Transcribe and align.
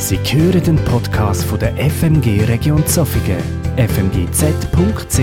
Sie 0.00 0.16
hören 0.16 0.62
den 0.62 0.76
Podcast 0.84 1.44
von 1.44 1.58
der 1.58 1.74
FMG 1.76 2.44
Region 2.44 2.86
Zofingen, 2.86 3.42
fmgz.ch. 3.76 5.18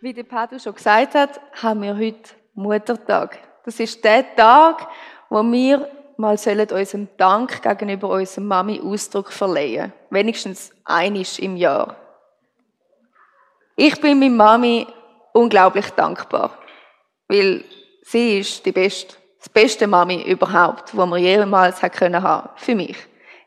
Wie 0.00 0.12
der 0.12 0.24
Padu 0.24 0.58
schon 0.58 0.74
gesagt 0.74 1.14
hat, 1.14 1.40
haben 1.62 1.82
wir 1.82 1.96
heute 1.96 2.30
Muttertag. 2.54 3.38
Das 3.64 3.78
ist 3.78 4.04
der 4.04 4.34
Tag, 4.34 4.88
wo 5.30 5.44
wir 5.44 5.88
mal 6.16 6.36
sollen 6.36 6.68
unserem 6.72 7.06
Dank 7.16 7.62
gegenüber 7.62 8.08
unserer 8.08 8.44
Mami 8.44 8.80
Ausdruck 8.80 9.32
verleihen. 9.32 9.92
Wenigstens 10.10 10.72
einisch 10.84 11.38
im 11.38 11.56
Jahr. 11.56 11.94
Ich 13.76 14.00
bin 14.00 14.18
meiner 14.18 14.34
Mami 14.34 14.88
unglaublich 15.32 15.88
dankbar, 15.90 16.58
weil 17.28 17.62
sie 18.02 18.40
ist 18.40 18.66
die 18.66 18.72
beste 18.72 19.21
das 19.42 19.48
beste 19.48 19.88
Mami 19.88 20.22
überhaupt, 20.22 20.96
wo 20.96 21.04
wir 21.04 21.18
jemals 21.18 21.82
haben 21.82 21.90
können 21.90 22.22
haben. 22.22 22.50
Für 22.54 22.76
mich. 22.76 22.96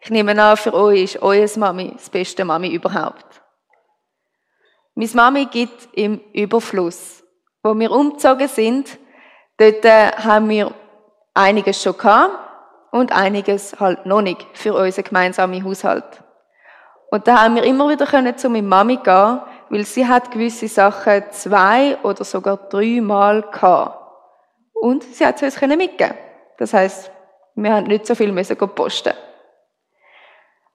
Ich 0.02 0.10
nehme 0.10 0.38
an, 0.44 0.58
für 0.58 0.74
euch 0.74 1.16
ist 1.16 1.22
euer 1.22 1.48
Mami 1.56 1.94
das 1.96 2.10
beste 2.10 2.44
Mami 2.44 2.68
überhaupt. 2.68 3.42
Meine 4.94 5.10
Mami 5.14 5.46
gibt 5.46 5.88
im 5.94 6.20
Überfluss. 6.34 7.24
Wo 7.64 7.74
wir 7.80 7.92
umgezogen 7.92 8.50
sind, 8.50 8.98
dort 9.58 9.86
äh, 9.86 10.12
haben 10.12 10.50
wir 10.50 10.74
einiges 11.34 11.82
schon 11.82 11.98
gehabt 11.98 12.40
und 12.92 13.14
einiges 13.14 13.80
halt 13.80 14.06
noch 14.06 14.22
nicht 14.22 14.46
für 14.54 14.74
unseren 14.74 15.06
gemeinsamen 15.06 15.64
Haushalt. 15.64 16.24
Und 17.10 17.26
da 17.26 17.42
haben 17.42 17.56
wir 17.56 17.64
immer 17.64 17.88
wieder 17.88 18.06
können 18.06 18.38
zu 18.38 18.50
meiner 18.50 18.68
Mami 18.68 18.98
gehen, 18.98 19.40
weil 19.70 19.86
sie 19.86 20.06
hat 20.06 20.30
gewisse 20.30 20.68
Sachen 20.68 21.24
zwei 21.32 21.98
oder 22.04 22.26
sogar 22.26 22.58
dreimal 22.58 23.44
gehabt. 23.44 24.05
Und 24.86 25.02
sie 25.02 25.26
hat 25.26 25.42
es 25.42 25.60
uns 25.60 25.76
mitgeben 25.76 26.14
Das 26.60 26.72
heißt, 26.72 27.10
wir 27.56 27.74
haben 27.74 27.88
nicht 27.88 28.06
so 28.06 28.14
viel 28.14 28.32
müssen 28.32 28.56
posten. 28.56 29.16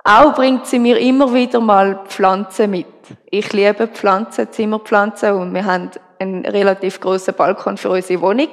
Auch 0.02 0.34
bringt 0.34 0.66
sie 0.66 0.80
mir 0.80 0.98
immer 0.98 1.32
wieder 1.32 1.60
mal 1.60 2.02
Pflanzen 2.08 2.72
mit. 2.72 2.88
Ich 3.26 3.52
liebe 3.52 3.86
Pflanzen, 3.86 4.50
Zimmerpflanzen 4.50 5.34
und 5.34 5.54
wir 5.54 5.64
haben 5.64 5.92
einen 6.18 6.44
relativ 6.44 6.98
großen 7.00 7.34
Balkon 7.34 7.76
für 7.76 7.90
unsere 7.90 8.20
Wohnung. 8.20 8.48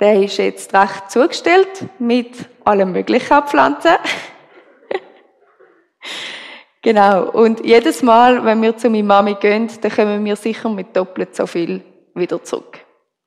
Der 0.00 0.20
ist 0.20 0.38
jetzt 0.38 0.74
recht 0.74 1.12
zugestellt 1.12 1.84
mit 2.00 2.34
allem 2.64 2.90
möglichen 2.90 3.40
Pflanzen. 3.44 3.94
genau. 6.82 7.30
Und 7.30 7.64
jedes 7.64 8.02
Mal, 8.02 8.44
wenn 8.44 8.60
wir 8.60 8.76
zu 8.76 8.90
meiner 8.90 9.04
Mami 9.04 9.34
gehen, 9.34 9.70
dann 9.80 9.92
kommen 9.92 10.24
wir 10.24 10.34
sicher 10.34 10.70
mit 10.70 10.96
doppelt 10.96 11.36
so 11.36 11.46
viel 11.46 11.84
wieder 12.16 12.42
zurück 12.42 12.80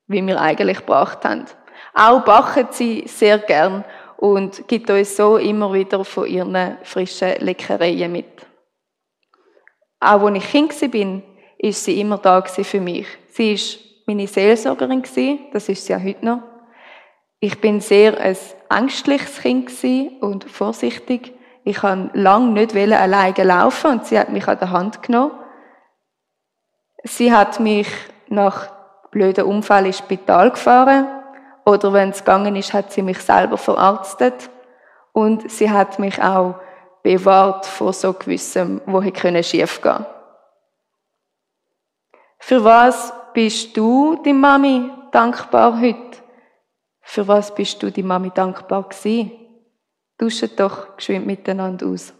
wie 0.07 0.25
wir 0.25 0.39
eigentlich 0.39 0.79
gebracht 0.79 1.23
haben. 1.25 1.45
Auch 1.93 2.23
backen 2.23 2.67
sie 2.71 3.03
sehr 3.07 3.39
gern 3.39 3.83
und 4.17 4.67
gibt 4.67 4.89
uns 4.89 5.15
so 5.15 5.37
immer 5.37 5.73
wieder 5.73 6.03
von 6.03 6.27
ihren 6.27 6.77
frischen 6.83 7.33
Leckereien 7.39 8.11
mit. 8.11 8.45
Auch 9.99 10.21
als 10.21 10.37
ich 10.37 10.51
Kind 10.51 10.91
bin, 10.91 11.23
ist 11.57 11.83
sie 11.83 11.99
immer 11.99 12.17
da 12.17 12.41
für 12.41 12.81
mich. 12.81 13.07
Sie 13.29 13.53
ist 13.53 13.79
meine 14.05 14.27
Seelsorgerin 14.27 15.03
das 15.51 15.69
ist 15.69 15.85
sie 15.85 15.93
ja 15.93 15.99
heute 15.99 16.25
noch. 16.25 16.43
Ich 17.39 17.59
bin 17.59 17.79
sehr 17.81 18.19
ein 18.19 18.37
ängstliches 18.69 19.41
Kind 19.41 19.71
und 20.21 20.43
vorsichtig. 20.45 21.33
Ich 21.63 21.77
kann 21.77 22.11
lang 22.13 22.53
nicht 22.53 22.75
alleine 22.75 23.43
laufen 23.43 23.91
und 23.91 24.05
sie 24.05 24.19
hat 24.19 24.29
mich 24.29 24.47
an 24.47 24.59
der 24.59 24.71
Hand 24.71 25.01
genommen. 25.01 25.31
Sie 27.03 27.31
hat 27.31 27.59
mich 27.59 27.87
nach 28.27 28.74
blöden 29.15 29.45
Unfall 29.45 29.85
ins 29.85 29.99
Spital 29.99 30.51
gefahren 30.51 31.07
oder 31.65 31.93
wenn 31.93 32.09
es 32.09 32.19
gegangen 32.19 32.57
ist, 32.57 32.73
hat 32.73 32.91
sie 32.91 33.01
mich 33.01 33.19
selber 33.19 33.57
verarztet 33.57 34.49
und 35.13 35.49
sie 35.49 35.71
hat 35.71 35.99
mich 35.99 36.21
auch 36.21 36.55
bewahrt 37.01 37.65
vor 37.65 37.93
so 37.93 38.11
gewissem, 38.11 38.81
wo 38.85 38.99
ich 39.01 39.47
schief 39.47 39.81
gehen 39.81 40.05
Für 42.39 42.65
was 42.65 43.13
bist 43.33 43.77
du, 43.77 44.21
die 44.21 44.33
Mami, 44.33 44.91
dankbar 45.13 45.79
heute? 45.79 46.17
Für 46.99 47.25
was 47.25 47.55
bist 47.55 47.81
du, 47.81 47.91
die 47.91 48.03
Mami, 48.03 48.31
dankbar 48.31 48.89
gewesen? 48.89 49.31
Duschen 50.17 50.49
doch 50.57 50.97
geschwind 50.97 51.25
miteinander 51.25 51.87
aus. 51.87 52.13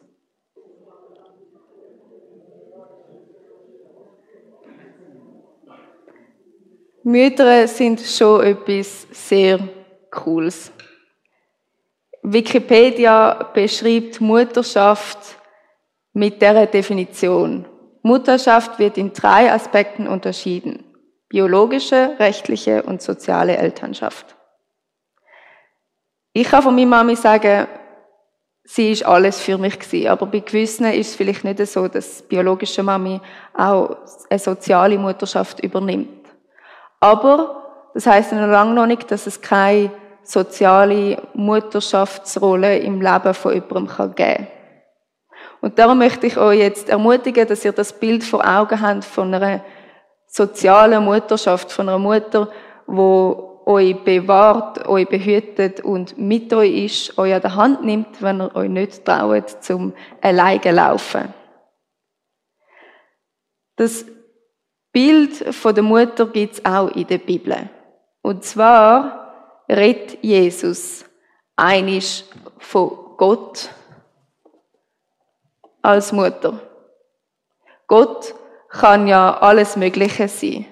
Mütter 7.08 7.68
sind 7.68 8.02
schon 8.02 8.44
etwas 8.44 9.06
sehr 9.12 9.60
Cooles. 10.10 10.72
Wikipedia 12.24 13.44
beschreibt 13.54 14.20
Mutterschaft 14.20 15.20
mit 16.14 16.42
der 16.42 16.66
Definition. 16.66 17.68
Mutterschaft 18.02 18.80
wird 18.80 18.98
in 18.98 19.14
drei 19.14 19.54
Aspekten 19.54 20.08
unterschieden. 20.08 20.84
Biologische, 21.30 22.16
rechtliche 22.18 22.82
und 22.82 23.04
soziale 23.04 23.56
Elternschaft. 23.56 24.36
Ich 26.34 26.50
kann 26.50 26.64
von 26.64 26.74
meiner 26.74 26.88
Mami 26.88 27.16
sagen, 27.16 27.68
sie 28.64 28.94
ist 28.94 29.06
alles 29.06 29.40
für 29.40 29.60
mich 29.60 29.78
gewesen. 29.78 30.08
Aber 30.08 30.26
bei 30.26 30.40
gewissen 30.40 30.86
ist 30.86 31.10
es 31.10 31.16
vielleicht 31.16 31.44
nicht 31.44 31.64
so, 31.68 31.88
dass 31.88 32.24
biologische 32.24 32.82
Mami 32.82 33.22
auch 33.54 33.96
eine 34.28 34.40
soziale 34.40 34.98
Mutterschaft 34.98 35.60
übernimmt. 35.60 36.25
Aber 37.06 37.92
das 37.94 38.08
heißt 38.08 38.34
noch 38.34 38.48
lange 38.48 38.74
noch 38.74 38.88
nicht, 38.88 39.12
dass 39.12 39.28
es 39.28 39.40
keine 39.40 39.92
soziale 40.24 41.22
Mutterschaftsrolle 41.36 42.80
im 42.80 43.00
Leben 43.00 43.34
von 43.36 43.54
jemandem 43.54 44.16
geben 44.16 44.16
kann. 44.16 44.48
Und 45.62 45.78
darum 45.78 46.00
möchte 46.00 46.26
ich 46.26 46.36
euch 46.36 46.58
jetzt 46.58 46.90
ermutigen, 46.90 47.48
dass 47.48 47.64
ihr 47.64 47.74
das 47.74 47.94
Bild 47.94 48.24
vor 48.24 48.44
Augen 48.44 48.82
habt 48.82 49.06
von 49.06 49.32
einer 49.32 49.64
sozialen 50.26 51.06
Mutterschaft, 51.06 51.72
von 51.72 51.90
einer 51.90 52.00
Mutter, 52.00 52.50
wo 52.88 53.62
euch 53.68 54.04
bewahrt, 54.04 54.88
euch 54.88 55.08
behütet 55.08 55.82
und 55.82 56.18
mit 56.18 56.52
euch 56.54 56.86
ist, 56.86 57.18
euch 57.20 57.36
an 57.36 57.42
der 57.42 57.56
Hand 57.56 57.84
nimmt, 57.86 58.20
wenn 58.20 58.42
ihr 58.42 58.56
euch 58.56 58.70
nicht 58.70 59.06
traut, 59.06 59.64
zum 59.64 59.94
alleine 60.22 60.72
laufen. 60.72 61.32
Das 63.76 64.06
Bild 64.96 65.54
von 65.54 65.76
der 65.76 65.84
Mutter 65.84 66.26
gibt 66.26 66.54
es 66.54 66.66
auch 66.66 66.88
in 66.88 67.06
der 67.06 67.18
Bibel. 67.18 67.70
Und 68.22 68.46
zwar 68.46 69.60
redet 69.68 70.24
Jesus 70.24 71.04
einisch 71.58 72.24
von 72.60 73.18
Gott 73.18 73.70
als 75.82 76.14
Mutter. 76.14 76.62
Gott 77.88 78.34
kann 78.70 79.06
ja 79.10 79.38
alles 79.38 79.76
Mögliche 79.76 80.30
sein. 80.30 80.66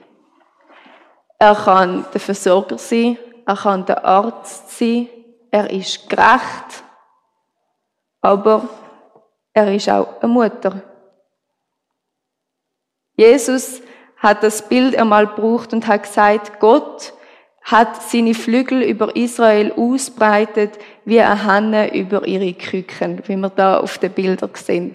Er 1.38 1.56
kann 1.56 2.06
der 2.14 2.22
Versorger 2.22 2.78
sein, 2.78 3.18
er 3.46 3.58
kann 3.58 3.86
der 3.86 4.06
Arzt 4.06 4.80
sein, 4.80 5.10
er 5.52 5.70
ist 5.70 6.10
gerecht, 6.10 6.86
aber 8.22 8.70
er 9.52 9.76
ist 9.76 9.90
auch 9.90 10.22
eine 10.22 10.32
Mutter. 10.32 10.82
Jesus 13.18 13.82
hat 14.24 14.42
das 14.42 14.68
Bild 14.68 14.96
einmal 14.96 15.28
gebraucht 15.28 15.74
und 15.74 15.86
hat 15.86 16.04
gesagt, 16.04 16.60
Gott 16.60 17.14
hat 17.62 18.02
seine 18.02 18.34
Flügel 18.34 18.82
über 18.82 19.16
Israel 19.16 19.74
ausbreitet 19.76 20.80
wie 21.06 21.20
eine 21.20 21.44
Hanne 21.44 21.94
über 21.94 22.26
ihre 22.26 22.54
Küken, 22.54 23.22
wie 23.28 23.36
wir 23.36 23.50
da 23.50 23.78
auf 23.80 23.98
den 23.98 24.12
Bildern 24.12 24.52
sehen. 24.54 24.94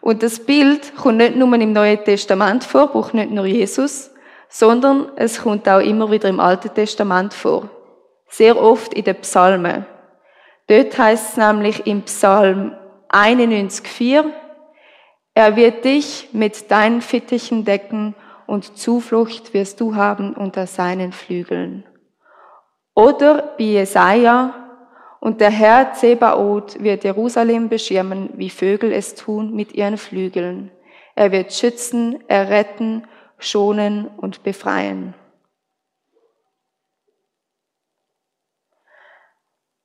Und 0.00 0.22
das 0.22 0.40
Bild 0.40 0.96
kommt 0.96 1.18
nicht 1.18 1.36
nur 1.36 1.52
im 1.54 1.72
Neuen 1.72 2.02
Testament 2.04 2.64
vor, 2.64 2.88
braucht 2.88 3.14
nicht 3.14 3.30
nur 3.30 3.46
Jesus, 3.46 4.10
sondern 4.48 5.10
es 5.16 5.42
kommt 5.42 5.68
auch 5.68 5.80
immer 5.80 6.10
wieder 6.10 6.28
im 6.28 6.40
Alten 6.40 6.72
Testament 6.74 7.34
vor. 7.34 7.68
Sehr 8.28 8.60
oft 8.60 8.94
in 8.94 9.04
den 9.04 9.16
Psalmen. 9.16 9.86
Dort 10.68 10.98
heißt 10.98 11.30
es 11.30 11.36
nämlich 11.36 11.86
im 11.86 12.02
Psalm 12.02 12.72
91,4, 13.10 14.24
er 15.36 15.54
wird 15.54 15.84
dich 15.84 16.30
mit 16.32 16.70
deinen 16.70 17.02
Fittichen 17.02 17.66
decken 17.66 18.14
und 18.46 18.78
Zuflucht 18.78 19.52
wirst 19.52 19.82
du 19.82 19.94
haben 19.94 20.32
unter 20.32 20.66
seinen 20.66 21.12
Flügeln. 21.12 21.84
Oder 22.94 23.52
wie 23.58 23.74
Jesaja, 23.74 24.54
und 25.20 25.42
der 25.42 25.50
Herr 25.50 25.92
Zebaoth 25.92 26.82
wird 26.82 27.04
Jerusalem 27.04 27.68
beschirmen, 27.68 28.30
wie 28.36 28.48
Vögel 28.48 28.92
es 28.92 29.14
tun 29.14 29.54
mit 29.54 29.74
ihren 29.74 29.98
Flügeln. 29.98 30.70
Er 31.14 31.32
wird 31.32 31.52
schützen, 31.52 32.26
erretten, 32.28 33.06
schonen 33.38 34.08
und 34.08 34.42
befreien. 34.42 35.12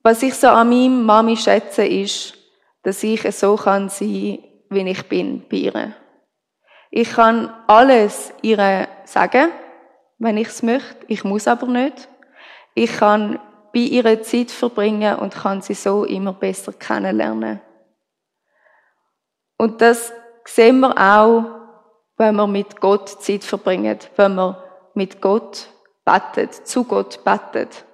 Was 0.02 0.22
ich 0.22 0.32
so 0.34 0.48
an 0.48 0.70
meinem 0.70 1.04
Mami 1.04 1.36
schätze, 1.36 1.84
ist, 1.84 2.38
dass 2.84 3.02
ich 3.02 3.30
so 3.36 3.56
kann 3.56 3.90
sein 3.90 4.38
wie 4.74 4.88
ich 4.88 5.08
bin 5.08 5.44
bei 5.48 5.56
ihr. 5.56 5.92
Ich 6.90 7.12
kann 7.12 7.52
alles 7.66 8.32
ihr 8.42 8.88
sagen, 9.04 9.50
wenn 10.18 10.36
ich 10.36 10.48
es 10.48 10.62
möchte. 10.62 11.06
Ich 11.08 11.24
muss 11.24 11.48
aber 11.48 11.66
nicht. 11.66 12.08
Ich 12.74 12.98
kann 12.98 13.38
bei 13.72 13.80
ihrer 13.80 14.22
Zeit 14.22 14.50
verbringen 14.50 15.16
und 15.16 15.34
kann 15.34 15.62
sie 15.62 15.74
so 15.74 16.04
immer 16.04 16.34
besser 16.34 16.72
kennenlernen. 16.72 17.60
Und 19.56 19.80
das 19.80 20.12
sehen 20.44 20.80
wir 20.80 20.96
auch, 20.98 21.44
wenn 22.16 22.36
wir 22.36 22.46
mit 22.46 22.80
Gott 22.80 23.08
Zeit 23.08 23.44
verbringen, 23.44 23.98
wenn 24.16 24.34
wir 24.34 24.62
mit 24.94 25.20
Gott 25.20 25.68
betet, 26.04 26.54
zu 26.66 26.84
Gott 26.84 27.24
betet. 27.24 27.84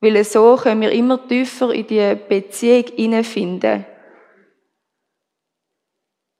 Weil 0.00 0.22
so 0.24 0.56
können 0.56 0.82
wir 0.82 0.92
immer 0.92 1.26
tiefer 1.26 1.72
in 1.72 1.86
die 1.86 2.14
Beziehung 2.28 2.84
hineinfinden. 2.94 3.86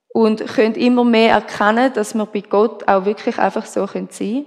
Und 0.09 0.47
können 0.47 0.75
immer 0.75 1.05
mehr 1.05 1.35
erkennen, 1.35 1.93
dass 1.93 2.15
wir 2.15 2.27
bei 2.27 2.41
Gott 2.41 2.89
auch 2.89 3.05
wirklich 3.05 3.39
einfach 3.39 3.67
so 3.67 3.87
sein 3.87 4.09
können, 4.09 4.47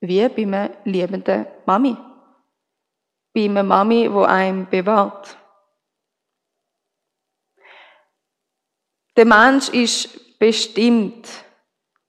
wie 0.00 0.28
bei 0.28 0.42
einer 0.42 0.70
liebenden 0.84 1.46
Mami. 1.66 1.96
Bei 3.32 3.44
einer 3.44 3.62
Mami, 3.62 4.08
die 4.08 4.26
einem 4.26 4.66
bewahrt. 4.66 5.36
Der 9.16 9.26
Mensch 9.26 9.68
ist 9.68 10.38
bestimmt 10.38 11.28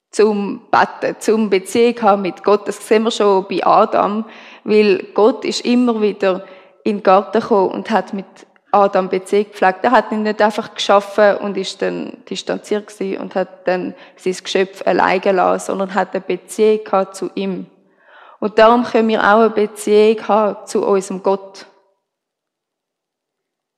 zum 0.09 0.68
Betten, 0.71 1.19
zum 1.19 1.50
Beziehung 1.50 2.01
haben 2.01 2.21
mit 2.21 2.44
Gott. 2.44 2.68
Das 2.68 2.88
sehen 2.88 3.03
wir 3.03 3.12
schon 3.12 3.45
bei 3.48 3.65
Adam, 3.65 4.25
weil 4.63 5.03
Gott 5.13 5.45
ist 5.45 5.65
immer 5.65 6.01
wieder 6.01 6.45
in 6.83 6.98
den 6.98 7.03
Garten 7.03 7.39
gekommen 7.39 7.71
und 7.71 7.91
hat 7.91 8.13
mit 8.13 8.25
Adam 8.75 9.07
Beziehung 9.07 9.45
gepflegt. 9.45 9.83
Er 9.83 9.92
hat 9.92 10.12
ihn 10.12 10.24
nicht 10.24 10.42
einfach 10.42 10.75
geschaffen 10.75 11.38
und 11.38 11.56
ist 11.56 11.81
dann 11.81 12.18
distanziert 12.30 12.94
und 13.19 13.33
hat 13.33 13.66
dann 13.68 13.95
sein 14.18 14.36
Geschöpf 14.44 14.86
allein 14.86 15.22
gelassen, 15.22 15.68
sondern 15.68 15.95
hat 15.95 16.13
eine 16.13 16.22
Beziehung 16.22 17.13
zu 17.13 17.31
ihm. 17.36 17.68
Und 18.39 18.60
darum 18.60 18.83
können 18.83 19.07
wir 19.07 19.22
auch 19.22 19.39
eine 19.39 19.50
Beziehung 19.50 20.57
zu 20.66 20.86
unserem 20.86 21.24
Gott. 21.24 21.66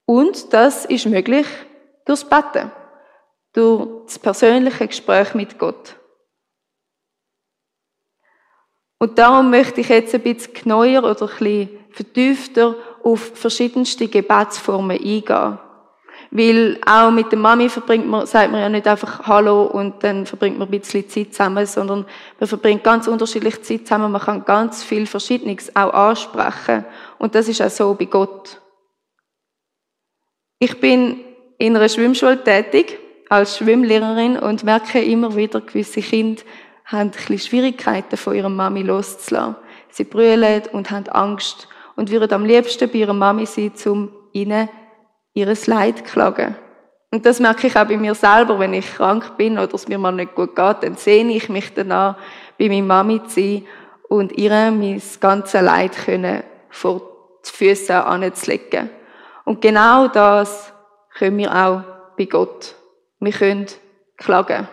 Und 0.05 0.51
das 0.51 0.85
ist 0.85 1.05
möglich 1.05 1.45
durchs 2.05 2.25
Betten, 2.25 2.71
durch 3.53 4.05
das 4.05 4.17
persönliche 4.17 4.87
Gespräch 4.87 5.35
mit 5.35 5.59
Gott. 5.59 5.95
Und 8.99 9.19
darum 9.19 9.51
möchte 9.51 9.81
ich 9.81 9.89
jetzt 9.89 10.15
ein 10.15 10.21
bisschen 10.21 10.53
genauer 10.53 11.03
oder 11.03 11.21
ein 11.21 11.37
bisschen 11.37 11.85
vertiefter 11.91 12.75
auf 13.07 13.31
verschiedenste 13.35 14.09
Gebetsformen 14.09 14.97
eingehen. 14.97 15.59
Weil 16.29 16.77
auch 16.85 17.09
mit 17.09 17.31
der 17.31 17.39
Mami 17.39 17.69
verbringt 17.69 18.05
man, 18.05 18.27
sagt 18.27 18.51
man 18.51 18.59
ja 18.59 18.67
nicht 18.67 18.85
einfach 18.85 19.25
Hallo 19.25 19.63
und 19.63 20.03
dann 20.03 20.25
verbringt 20.25 20.59
man 20.59 20.67
ein 20.67 20.71
bisschen 20.71 21.07
Zeit 21.07 21.33
zusammen, 21.33 21.65
sondern 21.65 22.05
man 22.37 22.49
verbringt 22.49 22.83
ganz 22.83 23.07
unterschiedliche 23.07 23.61
Zeit 23.61 23.87
zusammen. 23.87 24.11
Man 24.11 24.21
kann 24.21 24.43
ganz 24.43 24.83
viel 24.83 25.07
Verschiedenes 25.07 25.73
auch 25.73 25.93
ansprechen. 25.93 26.83
Und 27.17 27.33
das 27.33 27.47
ist 27.47 27.61
auch 27.61 27.69
so 27.69 27.93
bei 27.93 28.05
Gott. 28.05 28.61
Ich 30.59 30.77
bin 30.81 31.21
in 31.57 31.77
einer 31.77 31.87
Schwimmschule 31.87 32.43
tätig 32.43 32.99
als 33.29 33.57
Schwimmlehrerin 33.57 34.37
und 34.37 34.65
merke 34.65 35.01
immer 35.01 35.33
wieder, 35.37 35.61
gewisse 35.61 36.01
Kinder 36.01 36.41
haben 36.83 36.99
ein 36.99 37.11
bisschen 37.11 37.39
Schwierigkeiten 37.39 38.17
von 38.17 38.35
ihrer 38.35 38.49
Mami 38.49 38.81
loszulassen. 38.81 39.55
Sie 39.91 40.03
brüllen 40.03 40.63
und 40.73 40.91
haben 40.91 41.07
Angst 41.07 41.69
und 41.97 42.11
würden 42.11 42.31
am 42.31 42.45
liebsten 42.45 42.89
bei 42.89 42.99
ihrer 42.99 43.13
Mami 43.13 43.45
sein, 43.45 43.73
um 43.87 44.13
ihnen 44.31 44.69
ihres 45.33 45.67
Leid 45.67 46.05
klagen. 46.05 46.55
Und 47.11 47.25
das 47.25 47.39
merke 47.39 47.67
ich 47.67 47.75
auch 47.75 47.87
bei 47.87 47.97
mir 47.97 48.15
selber, 48.15 48.59
wenn 48.59 48.73
ich 48.73 48.95
krank 48.95 49.35
bin 49.37 49.57
oder 49.57 49.73
es 49.73 49.87
mir 49.87 49.97
mal 49.97 50.11
nicht 50.11 50.35
gut 50.35 50.55
geht, 50.55 50.83
dann 50.83 50.95
sehne 50.95 51.33
ich 51.33 51.49
mich 51.49 51.73
danach, 51.73 52.17
bei 52.57 52.69
meiner 52.69 52.85
Mami 52.85 53.23
zu 53.23 53.41
sein 53.41 53.65
und 54.09 54.31
ihr 54.33 54.51
mein 54.51 55.01
ganzes 55.19 55.61
Leid 55.61 55.95
können 56.05 56.43
vor 56.69 57.01
die 57.45 57.51
Füße 57.51 58.05
anzulegen. 58.05 58.89
Und 59.45 59.61
genau 59.61 60.07
das 60.07 60.73
können 61.17 61.37
wir 61.37 61.53
auch 61.53 61.81
bei 62.17 62.25
Gott. 62.25 62.75
Wir 63.19 63.31
können 63.31 63.67
klagen. 64.17 64.67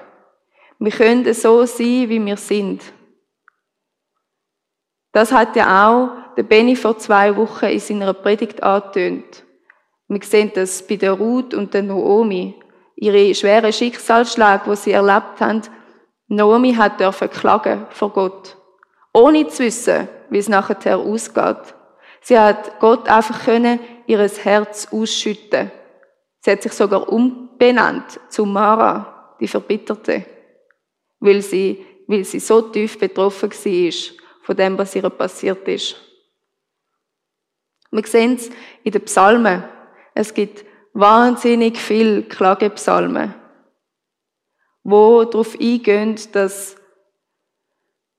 Wir 0.79 0.93
können 0.93 1.32
so 1.32 1.65
sein, 1.65 2.09
wie 2.09 2.25
wir 2.25 2.37
sind. 2.37 2.82
Das 5.12 5.31
hat 5.31 5.55
ja 5.56 5.88
auch 5.88 6.24
der 6.37 6.43
Benny 6.43 6.77
vor 6.77 6.99
zwei 6.99 7.35
Wochen 7.37 7.67
in 7.67 7.81
seiner 7.81 8.13
Predigt 8.13 8.63
angetönt. 8.63 9.45
Wir 10.09 10.23
sehen 10.23 10.53
das 10.55 10.87
bei 10.87 10.97
der 10.97 11.13
Ruth 11.13 11.55
und 11.55 11.73
der 11.75 11.83
Naomi. 11.83 12.55
Ihre 12.97 13.35
schweren 13.35 13.73
Schicksalsschläge, 13.73 14.63
die 14.67 14.77
sie 14.77 14.93
erlebt 14.93 15.41
haben. 15.41 15.63
Naomi 16.29 16.75
hat 16.75 17.01
dürfen 17.01 17.31
klagen 17.31 17.87
vor 17.91 18.11
Gott. 18.11 18.57
Ohne 19.13 19.47
zu 19.49 19.65
wissen, 19.65 20.09
wie 20.31 20.39
es 20.39 20.49
nachher 20.49 20.99
ausgeht. 20.99 21.75
Sie 22.21 22.39
hat 22.39 22.81
Gott 22.81 23.09
einfach 23.09 23.45
können 23.45 23.81
ihres 24.07 24.45
Herz 24.45 24.89
ausschütten. 24.91 25.71
Sie 26.41 26.51
hat 26.51 26.63
sich 26.63 26.73
sogar 26.73 27.09
umbenannt 27.09 28.21
zu 28.29 28.45
Mara, 28.45 29.37
die 29.41 29.49
Verbitterte 29.49 30.25
weil 31.25 31.41
sie, 31.41 31.85
weil 32.07 32.25
sie 32.25 32.39
so 32.39 32.61
tief 32.61 32.99
betroffen 32.99 33.51
war 33.51 33.93
von 34.43 34.57
dem, 34.57 34.77
was 34.79 34.95
ihr 34.95 35.09
passiert 35.09 35.67
ist. 35.67 35.97
Wir 37.94 38.06
sehen 38.06 38.35
es 38.35 38.50
in 38.82 38.91
den 38.91 39.05
Psalmen. 39.05 39.62
Es 40.14 40.35
gibt 40.35 40.64
wahnsinnig 40.94 41.79
viele 41.79 42.23
Klagepsalmen, 42.23 43.35
wo 44.82 45.23
darauf 45.25 45.55
eingehen, 45.58 46.19
dass 46.32 46.76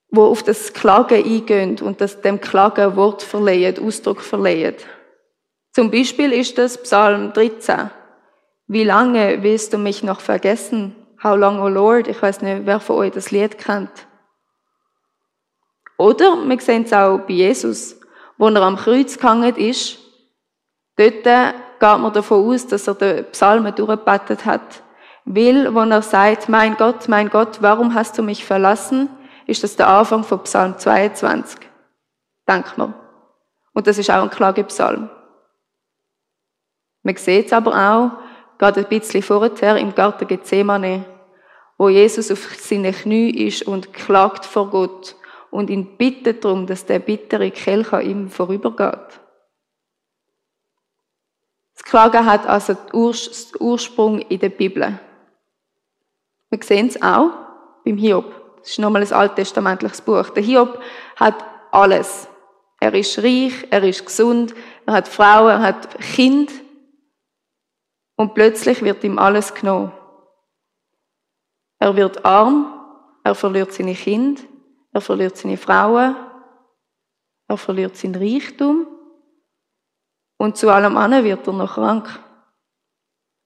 wo 0.08 0.24
auf 0.24 0.42
das 0.42 0.72
Klagen 0.72 1.22
eingehen 1.22 1.78
und 1.80 2.00
das 2.00 2.22
dem 2.22 2.40
Klagen 2.40 2.96
Wort 2.96 3.22
verleihen, 3.22 3.84
Ausdruck 3.84 4.22
verleihen. 4.22 4.76
Zum 5.72 5.90
Beispiel 5.90 6.32
ist 6.32 6.56
das 6.56 6.82
Psalm 6.82 7.34
13. 7.34 7.90
Wie 8.68 8.84
lange 8.84 9.42
willst 9.42 9.74
du 9.74 9.78
mich 9.78 10.02
noch 10.02 10.20
vergessen? 10.20 10.96
How 11.22 11.36
Long, 11.36 11.60
O 11.60 11.68
Lord. 11.68 12.08
Ich 12.08 12.22
weiß 12.22 12.40
nicht, 12.40 12.64
wer 12.64 12.80
von 12.80 12.96
euch 12.96 13.12
das 13.12 13.30
Lied 13.30 13.58
kennt. 13.58 14.06
Oder 15.98 16.36
wir 16.36 16.60
sehen 16.60 16.84
es 16.84 16.92
auch 16.94 17.18
bei 17.18 17.34
Jesus, 17.34 18.00
wo 18.38 18.48
er 18.48 18.62
am 18.62 18.76
Kreuz 18.76 19.18
gehangen 19.18 19.56
ist. 19.56 19.98
Dort 20.96 21.24
geht 21.24 21.80
man 21.80 22.12
davon 22.12 22.48
aus, 22.48 22.66
dass 22.66 22.86
er 22.88 22.94
den 22.94 23.30
Psalmen 23.30 23.74
durchgebetet 23.74 24.44
hat. 24.44 24.82
Weil, 25.24 25.74
wo 25.74 25.80
er 25.80 26.02
sagt, 26.02 26.48
mein 26.48 26.76
Gott, 26.76 27.08
mein 27.08 27.28
Gott, 27.28 27.60
warum 27.60 27.94
hast 27.94 28.16
du 28.16 28.22
mich 28.22 28.44
verlassen, 28.44 29.08
ist 29.46 29.62
das 29.62 29.76
der 29.76 29.88
Anfang 29.88 30.24
von 30.24 30.42
Psalm 30.44 30.78
22. 30.78 31.60
Denkt 32.48 32.78
man. 32.78 32.94
Und 33.72 33.86
das 33.86 33.98
ist 33.98 34.10
auch 34.10 34.22
ein 34.22 34.30
Klagepsalm. 34.30 35.10
Man 37.02 37.16
sieht 37.16 37.46
es 37.46 37.52
aber 37.52 37.72
auch, 37.72 38.10
gerade 38.58 38.80
ein 38.80 38.88
bisschen 38.88 39.22
vorher 39.22 39.76
im 39.76 39.94
Garten 39.94 40.26
Gethsemane, 40.26 41.04
wo 41.78 41.88
Jesus 41.88 42.30
auf 42.30 42.54
seine 42.58 42.92
Knie 42.92 43.30
ist 43.30 43.62
und 43.64 43.92
klagt 43.92 44.44
vor 44.44 44.70
Gott 44.70 45.14
und 45.50 45.70
ihn 45.70 45.96
bittet 45.96 46.44
darum, 46.44 46.66
dass 46.66 46.86
der 46.86 46.98
bittere 46.98 47.50
Kelch 47.50 47.92
an 47.92 48.02
ihm 48.02 48.28
vorübergeht. 48.28 49.20
Das 51.74 51.84
Klagen 51.84 52.24
hat 52.24 52.46
also 52.46 52.74
den 52.74 53.14
Ursprung 53.60 54.20
in 54.20 54.40
der 54.40 54.48
Bibel. 54.48 54.98
Wir 56.50 56.62
sehen 56.62 56.88
es 56.88 57.00
auch 57.02 57.30
beim 57.84 57.96
Hiob. 57.96 58.58
Das 58.58 58.70
ist 58.70 58.78
nochmal 58.78 59.02
ein 59.02 59.12
alttestamentliches 59.12 60.00
Buch. 60.00 60.30
Der 60.30 60.42
Hiob 60.42 60.80
hat 61.16 61.44
alles. 61.70 62.28
Er 62.80 62.94
ist 62.94 63.18
reich, 63.18 63.66
er 63.70 63.82
ist 63.84 64.04
gesund, 64.04 64.54
er 64.86 64.94
hat 64.94 65.08
Frauen, 65.08 65.50
er 65.50 65.62
hat 65.62 65.98
Kind. 65.98 66.50
Und 68.16 68.34
plötzlich 68.34 68.82
wird 68.82 69.04
ihm 69.04 69.18
alles 69.18 69.54
genommen. 69.54 69.92
Er 71.78 71.94
wird 71.94 72.24
arm, 72.24 72.72
er 73.22 73.34
verliert 73.34 73.72
seine 73.72 73.94
Kinder, 73.94 74.42
er 74.96 75.02
verliert 75.02 75.36
seine 75.36 75.58
Frauen, 75.58 76.16
er 77.48 77.58
verliert 77.58 77.98
seinen 77.98 78.14
Reichtum 78.14 78.86
und 80.38 80.56
zu 80.56 80.70
allem 80.70 80.96
anderen 80.96 81.24
wird 81.24 81.46
er 81.46 81.52
noch 81.52 81.74
krank. 81.74 82.18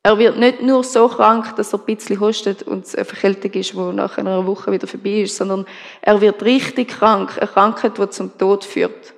Er 0.05 0.17
wird 0.17 0.39
nicht 0.39 0.63
nur 0.63 0.85
so 0.85 1.09
krank, 1.09 1.57
dass 1.57 1.73
er 1.73 1.81
ein 1.81 1.87
bisschen 1.87 2.21
hustet 2.21 2.63
und 2.63 2.85
es 2.85 2.95
eine 2.95 3.05
Verkältung 3.05 3.51
ist, 3.51 3.73
die 3.73 3.93
nach 3.93 4.17
einer 4.17 4.47
Woche 4.47 4.71
wieder 4.71 4.87
vorbei 4.87 5.23
ist, 5.23 5.37
sondern 5.37 5.67
er 6.01 6.21
wird 6.21 6.41
richtig 6.45 6.91
krank, 6.91 7.37
eine 7.37 7.49
Krankheit, 7.49 7.99
die 7.99 8.09
zum 8.11 8.39
Tod 8.39 8.65
führt. 8.65 9.13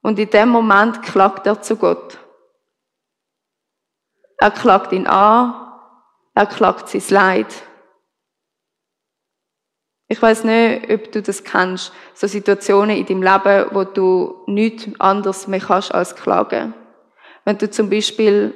Und 0.00 0.18
in 0.18 0.30
dem 0.30 0.48
Moment 0.48 1.02
klagt 1.02 1.46
er 1.46 1.60
zu 1.60 1.76
Gott. 1.76 2.18
Er 4.38 4.50
klagt 4.50 4.92
ihn 4.92 5.06
an, 5.06 5.54
er 6.34 6.46
klagt 6.46 6.88
sein 6.88 7.02
Leid. 7.10 7.54
Ich 10.14 10.22
weiß 10.22 10.44
nicht, 10.44 10.88
ob 10.90 11.10
du 11.10 11.22
das 11.22 11.42
kennst, 11.42 11.92
so 12.14 12.28
Situationen 12.28 12.96
in 12.96 13.04
deinem 13.04 13.24
Leben, 13.24 13.66
wo 13.72 13.82
du 13.82 14.44
nichts 14.46 14.88
anderes 15.00 15.48
mehr 15.48 15.58
kannst 15.58 15.92
als 15.92 16.14
klagen. 16.14 16.72
Wenn 17.44 17.58
du 17.58 17.68
zum 17.68 17.90
Beispiel 17.90 18.54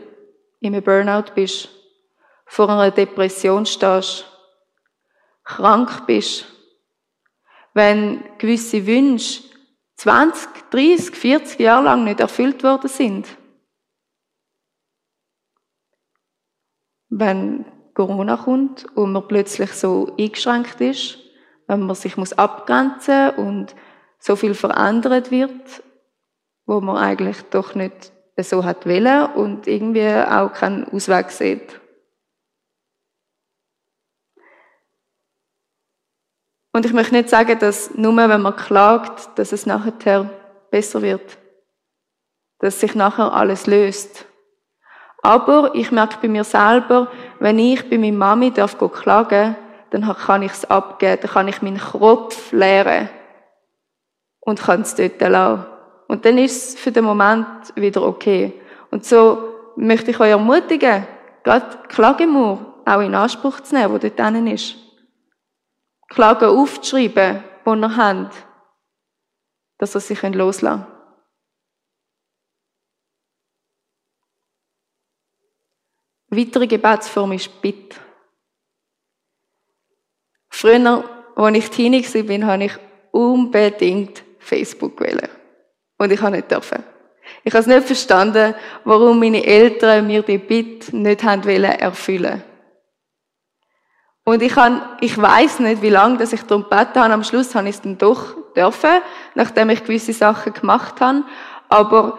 in 0.60 0.72
einem 0.72 0.84
Burnout 0.84 1.32
bist, 1.34 1.68
vor 2.46 2.68
einer 2.68 2.92
Depression 2.92 3.66
stehst, 3.66 4.24
krank 5.42 6.06
bist, 6.06 6.46
wenn 7.74 8.22
gewisse 8.38 8.86
Wünsche 8.86 9.42
20, 9.96 10.70
30, 10.70 11.16
40 11.16 11.58
Jahre 11.58 11.86
lang 11.86 12.04
nicht 12.04 12.20
erfüllt 12.20 12.62
worden 12.62 12.88
sind. 12.88 13.26
Wenn 17.08 17.64
Corona 17.94 18.36
kommt 18.36 18.84
und 18.96 19.10
man 19.10 19.26
plötzlich 19.26 19.72
so 19.72 20.14
eingeschränkt 20.16 20.80
ist, 20.80 21.18
wenn 21.68 21.86
man 21.86 21.94
sich 21.94 22.16
muss 22.16 22.32
abgrenzen 22.32 23.30
und 23.30 23.76
so 24.18 24.34
viel 24.34 24.54
verändert 24.54 25.30
wird, 25.30 25.82
wo 26.66 26.80
man 26.80 26.96
eigentlich 26.96 27.42
doch 27.50 27.74
nicht 27.74 28.12
so 28.36 28.64
hat 28.64 28.86
wollen 28.86 29.26
und 29.34 29.66
irgendwie 29.66 30.08
auch 30.08 30.52
keinen 30.52 30.84
Ausweg 30.92 31.30
sieht. 31.30 31.80
Und 36.72 36.86
ich 36.86 36.92
möchte 36.92 37.14
nicht 37.14 37.28
sagen, 37.28 37.58
dass 37.58 37.94
nur 37.94 38.16
wenn 38.16 38.40
man 38.40 38.56
klagt, 38.56 39.38
dass 39.38 39.52
es 39.52 39.66
nachher 39.66 40.30
besser 40.70 41.02
wird. 41.02 41.38
Dass 42.60 42.80
sich 42.80 42.94
nachher 42.94 43.32
alles 43.32 43.66
löst. 43.66 44.26
Aber 45.22 45.74
ich 45.74 45.90
merke 45.90 46.18
bei 46.22 46.28
mir 46.28 46.44
selber, 46.44 47.10
wenn 47.40 47.58
ich 47.58 47.88
bei 47.90 47.98
meiner 47.98 48.16
Mami 48.16 48.52
darf 48.52 48.78
klagen, 48.78 49.56
dann 49.90 50.02
kann 50.02 50.42
ich 50.42 50.52
es 50.52 50.64
abgeben, 50.70 51.18
dann 51.22 51.30
kann 51.30 51.48
ich 51.48 51.62
meinen 51.62 51.78
Kopf 51.78 52.52
leeren 52.52 53.08
und 54.40 54.60
kann 54.60 54.82
es 54.82 54.94
dort 54.94 55.20
lassen. 55.20 55.66
Und 56.08 56.24
dann 56.24 56.38
ist 56.38 56.74
es 56.74 56.80
für 56.80 56.92
den 56.92 57.04
Moment 57.04 57.74
wieder 57.74 58.02
okay. 58.02 58.60
Und 58.90 59.04
so 59.04 59.72
möchte 59.76 60.10
ich 60.10 60.20
euch 60.20 60.30
ermutigen, 60.30 61.06
gerade 61.42 61.78
Klagemur 61.88 62.82
auch 62.84 63.00
in 63.00 63.14
Anspruch 63.14 63.60
zu 63.60 63.74
nehmen, 63.74 63.92
wo 63.92 63.98
dort 63.98 64.18
drinnen 64.18 64.46
ist. 64.46 64.76
Klagen 66.08 66.48
aufzuschreiben, 66.48 67.44
die 67.66 67.70
ihr 67.70 67.96
habt, 67.96 68.34
dass 69.76 69.94
ihr 69.94 70.00
sich 70.00 70.22
loslassen 70.22 70.86
könnt. 70.86 70.98
Weitere 76.30 76.66
Gebetsform 76.66 77.32
ist 77.32 77.60
Bitte. 77.60 78.07
Früher, 80.60 81.04
als 81.36 81.56
ich 81.56 81.70
Teenie 81.70 82.02
war, 82.02 82.48
habe 82.48 82.64
ich 82.64 82.72
unbedingt 83.12 84.24
Facebook 84.40 85.00
wählen. 85.00 85.28
Und 85.98 86.10
ich 86.10 86.20
habe 86.20 86.34
nicht 86.34 86.50
dürfen. 86.50 86.82
Ich 87.44 87.52
habe 87.52 87.60
es 87.60 87.68
nicht 87.68 87.86
verstanden, 87.86 88.56
warum 88.82 89.20
meine 89.20 89.44
Eltern 89.44 90.08
mir 90.08 90.22
die 90.22 90.38
Bitte 90.38 90.96
nicht 90.96 91.22
haben 91.22 91.44
wollen 91.44 91.62
erfüllen. 91.62 92.42
Und 94.24 94.42
ich, 94.42 94.52
kann, 94.52 94.82
ich 95.00 95.16
weiß 95.16 95.60
nicht, 95.60 95.80
wie 95.80 95.90
lange 95.90 96.18
dass 96.18 96.32
ich 96.32 96.42
darum 96.42 96.64
gebeten 96.64 97.02
habe. 97.02 97.14
Am 97.14 97.22
Schluss 97.22 97.54
habe 97.54 97.68
ich 97.68 97.76
es 97.76 97.82
dann 97.82 97.96
doch 97.96 98.34
dürfen, 98.56 99.00
nachdem 99.36 99.70
ich 99.70 99.84
gewisse 99.84 100.12
Sachen 100.12 100.54
gemacht 100.54 101.00
habe. 101.00 101.22
Aber 101.68 102.18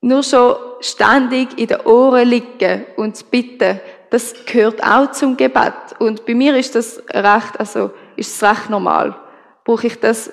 nur 0.00 0.24
schon 0.24 0.56
ständig 0.80 1.56
in 1.56 1.68
den 1.68 1.82
Ohren 1.82 2.28
liegen 2.28 2.84
und 2.96 3.16
zu 3.16 3.26
bitten, 3.26 3.80
das 4.12 4.34
gehört 4.44 4.84
auch 4.84 5.10
zum 5.12 5.38
Gebet. 5.38 5.72
Und 5.98 6.26
bei 6.26 6.34
mir 6.34 6.54
ist 6.54 6.74
das 6.74 7.02
recht, 7.08 7.58
also 7.58 7.92
ist 8.14 8.36
es 8.36 8.42
recht 8.42 8.68
normal. 8.68 9.16
Brauche 9.64 9.86
ich 9.86 9.98
das 9.98 10.30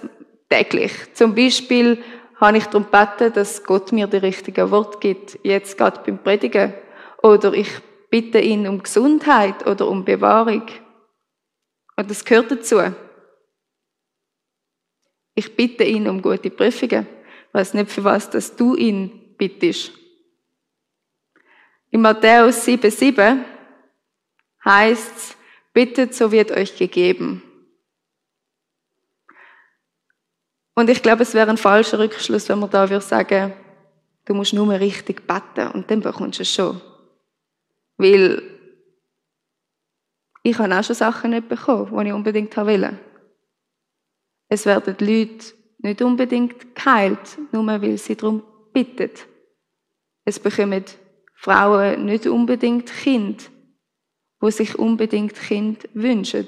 täglich. 0.49 0.91
Zum 1.13 1.33
Beispiel 1.33 2.03
habe 2.35 2.57
ich 2.57 2.65
darum 2.65 2.87
gebeten, 2.91 3.31
dass 3.33 3.63
Gott 3.63 3.93
mir 3.93 4.07
die 4.07 4.17
richtigen 4.17 4.69
Worte 4.69 4.97
gibt, 4.99 5.39
jetzt 5.43 5.77
gerade 5.77 6.01
beim 6.05 6.17
Predigen. 6.21 6.73
Oder 7.23 7.53
ich 7.53 7.69
bitte 8.09 8.39
ihn 8.39 8.67
um 8.67 8.83
Gesundheit 8.83 9.65
oder 9.65 9.87
um 9.87 10.03
Bewahrung. 10.03 10.63
Und 11.95 12.09
das 12.09 12.25
gehört 12.25 12.51
dazu. 12.51 12.81
Ich 15.35 15.55
bitte 15.55 15.85
ihn 15.85 16.05
um 16.09 16.21
gute 16.21 16.49
Prüfungen. 16.49 17.07
Ich 17.47 17.53
weiß 17.53 17.75
nicht, 17.75 17.91
für 17.91 18.03
was 18.03 18.29
dass 18.29 18.57
du 18.57 18.75
ihn 18.75 19.35
bittest. 19.37 19.93
In 21.91 22.01
Matthäus 22.01 22.67
7,7 22.67 23.58
heißt 24.65 25.17
es, 25.17 25.37
bittet, 25.73 26.13
so 26.13 26.31
wird 26.31 26.51
euch 26.51 26.77
gegeben. 26.77 27.43
Und 30.75 30.89
ich 30.89 31.01
glaube, 31.01 31.23
es 31.23 31.33
wäre 31.33 31.49
ein 31.49 31.57
falscher 31.57 31.99
Rückschluss, 31.99 32.47
wenn 32.47 32.59
man 32.59 32.69
da 32.69 32.89
würde 32.89 33.03
sagen, 33.03 33.53
du 34.25 34.33
musst 34.33 34.53
nur 34.53 34.71
richtig 34.79 35.27
beten 35.27 35.71
und 35.73 35.91
dann 35.91 36.01
bekommst 36.01 36.39
du 36.39 36.43
es 36.43 36.53
schon. 36.53 36.79
Weil 37.97 38.41
ich 40.43 40.57
habe 40.57 40.73
auch 40.77 40.83
schon 40.83 40.95
Sachen 40.95 41.31
nicht 41.31 41.49
bekommen, 41.49 41.97
die 42.03 42.07
ich 42.07 42.13
unbedingt 42.13 42.55
will. 42.55 42.97
Es 44.47 44.65
werden 44.65 44.95
Leute 44.99 45.53
nicht 45.79 46.01
unbedingt 46.01 46.75
geheilt, 46.75 47.37
nur 47.51 47.67
weil 47.67 47.97
sie 47.97 48.15
darum 48.15 48.43
bitten. 48.71 49.11
Es 50.23 50.39
bekommen 50.39 50.85
Frauen 51.35 52.05
nicht 52.05 52.25
unbedingt 52.25 52.91
Kind, 52.91 53.49
wo 54.39 54.49
sich 54.49 54.77
unbedingt 54.77 55.35
Kind 55.35 55.89
wünschen. 55.93 56.47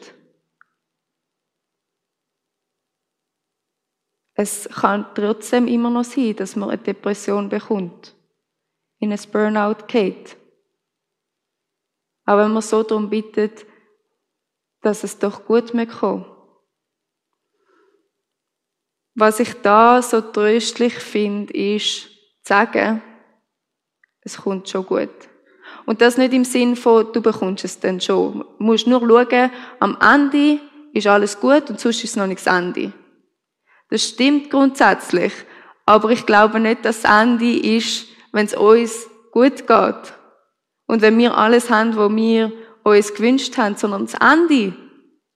Es 4.33 4.67
kann 4.69 5.05
trotzdem 5.13 5.67
immer 5.67 5.89
noch 5.89 6.03
sein, 6.03 6.35
dass 6.35 6.55
man 6.55 6.69
eine 6.69 6.81
Depression 6.81 7.49
bekommt, 7.49 8.15
in 8.99 9.11
ein 9.11 9.19
Burnout 9.31 9.85
geht. 9.87 10.37
Aber 12.25 12.45
wenn 12.45 12.53
man 12.53 12.61
so 12.61 12.81
darum 12.81 13.09
bittet, 13.09 13.65
dass 14.81 15.03
es 15.03 15.19
doch 15.19 15.45
gut 15.45 15.71
kommt. 15.99 16.25
Was 19.13 19.39
ich 19.39 19.53
da 19.61 20.01
so 20.01 20.21
tröstlich 20.21 20.93
finde, 20.95 21.53
ist 21.53 22.03
zu 22.03 22.09
sagen, 22.43 23.01
es 24.21 24.37
kommt 24.37 24.69
schon 24.69 24.85
gut. 24.85 25.30
Und 25.85 26.01
das 26.01 26.17
nicht 26.17 26.33
im 26.33 26.45
Sinn 26.45 26.75
von, 26.75 27.07
du 27.13 27.21
bekommst 27.21 27.65
es 27.65 27.79
dann 27.79 27.99
schon. 27.99 28.39
Du 28.39 28.63
musst 28.63 28.87
nur 28.87 28.99
schauen, 28.99 29.51
am 29.79 29.97
Ende 30.01 30.59
ist 30.93 31.07
alles 31.07 31.39
gut 31.39 31.69
und 31.69 31.79
sonst 31.79 32.03
ist 32.03 32.11
es 32.11 32.15
noch 32.15 32.27
nicht 32.27 32.45
das 32.45 32.53
Ende. 32.53 32.93
Das 33.89 34.03
stimmt 34.03 34.49
grundsätzlich. 34.49 35.33
Aber 35.85 36.09
ich 36.11 36.25
glaube 36.25 36.59
nicht, 36.59 36.85
dass 36.85 37.01
das 37.01 37.21
Ende 37.21 37.57
ist, 37.57 38.07
wenn 38.31 38.45
es 38.45 38.55
uns 38.55 39.09
gut 39.31 39.67
geht. 39.67 40.13
Und 40.87 41.01
wenn 41.01 41.17
wir 41.17 41.37
alles 41.37 41.69
haben, 41.69 41.95
was 41.95 42.15
wir 42.15 42.51
uns 42.83 43.13
gewünscht 43.13 43.57
haben, 43.57 43.75
sondern 43.75 44.05
das 44.05 44.15
Ende, 44.15 44.73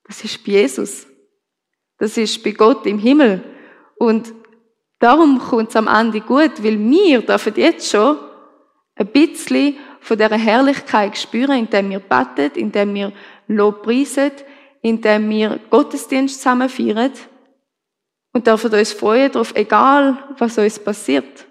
das 0.05 0.23
ist 0.23 0.43
bei 0.45 0.53
Jesus. 0.53 1.07
Das 1.97 2.17
ist 2.17 2.43
bei 2.43 2.51
Gott 2.51 2.85
im 2.85 2.99
Himmel. 2.99 3.43
Und 3.97 4.33
darum 4.99 5.39
kommt 5.39 5.69
es 5.69 5.75
am 5.75 5.87
Ende 5.87 6.21
gut, 6.21 6.63
weil 6.63 6.79
wir 6.79 7.21
dürfen 7.21 7.53
jetzt 7.55 7.89
schon 7.89 8.17
ein 8.95 9.07
bisschen 9.07 9.75
von 10.05 10.19
dieser 10.19 10.37
Herrlichkeit 10.37 11.17
spüren, 11.17 11.57
indem 11.57 11.89
wir 11.89 11.99
beten, 11.99 12.59
indem 12.59 12.93
wir 12.93 13.11
Lobpreisen, 13.47 14.33
indem 14.83 15.27
wir 15.31 15.59
Gottesdienst 15.71 16.37
zusammen 16.37 16.69
feiern 16.69 17.11
und 18.31 18.45
dürfen 18.45 18.71
uns 18.71 18.93
freuen 18.93 19.31
darauf, 19.31 19.55
egal 19.55 20.35
was 20.37 20.59
uns 20.59 20.77
passiert. 20.77 21.47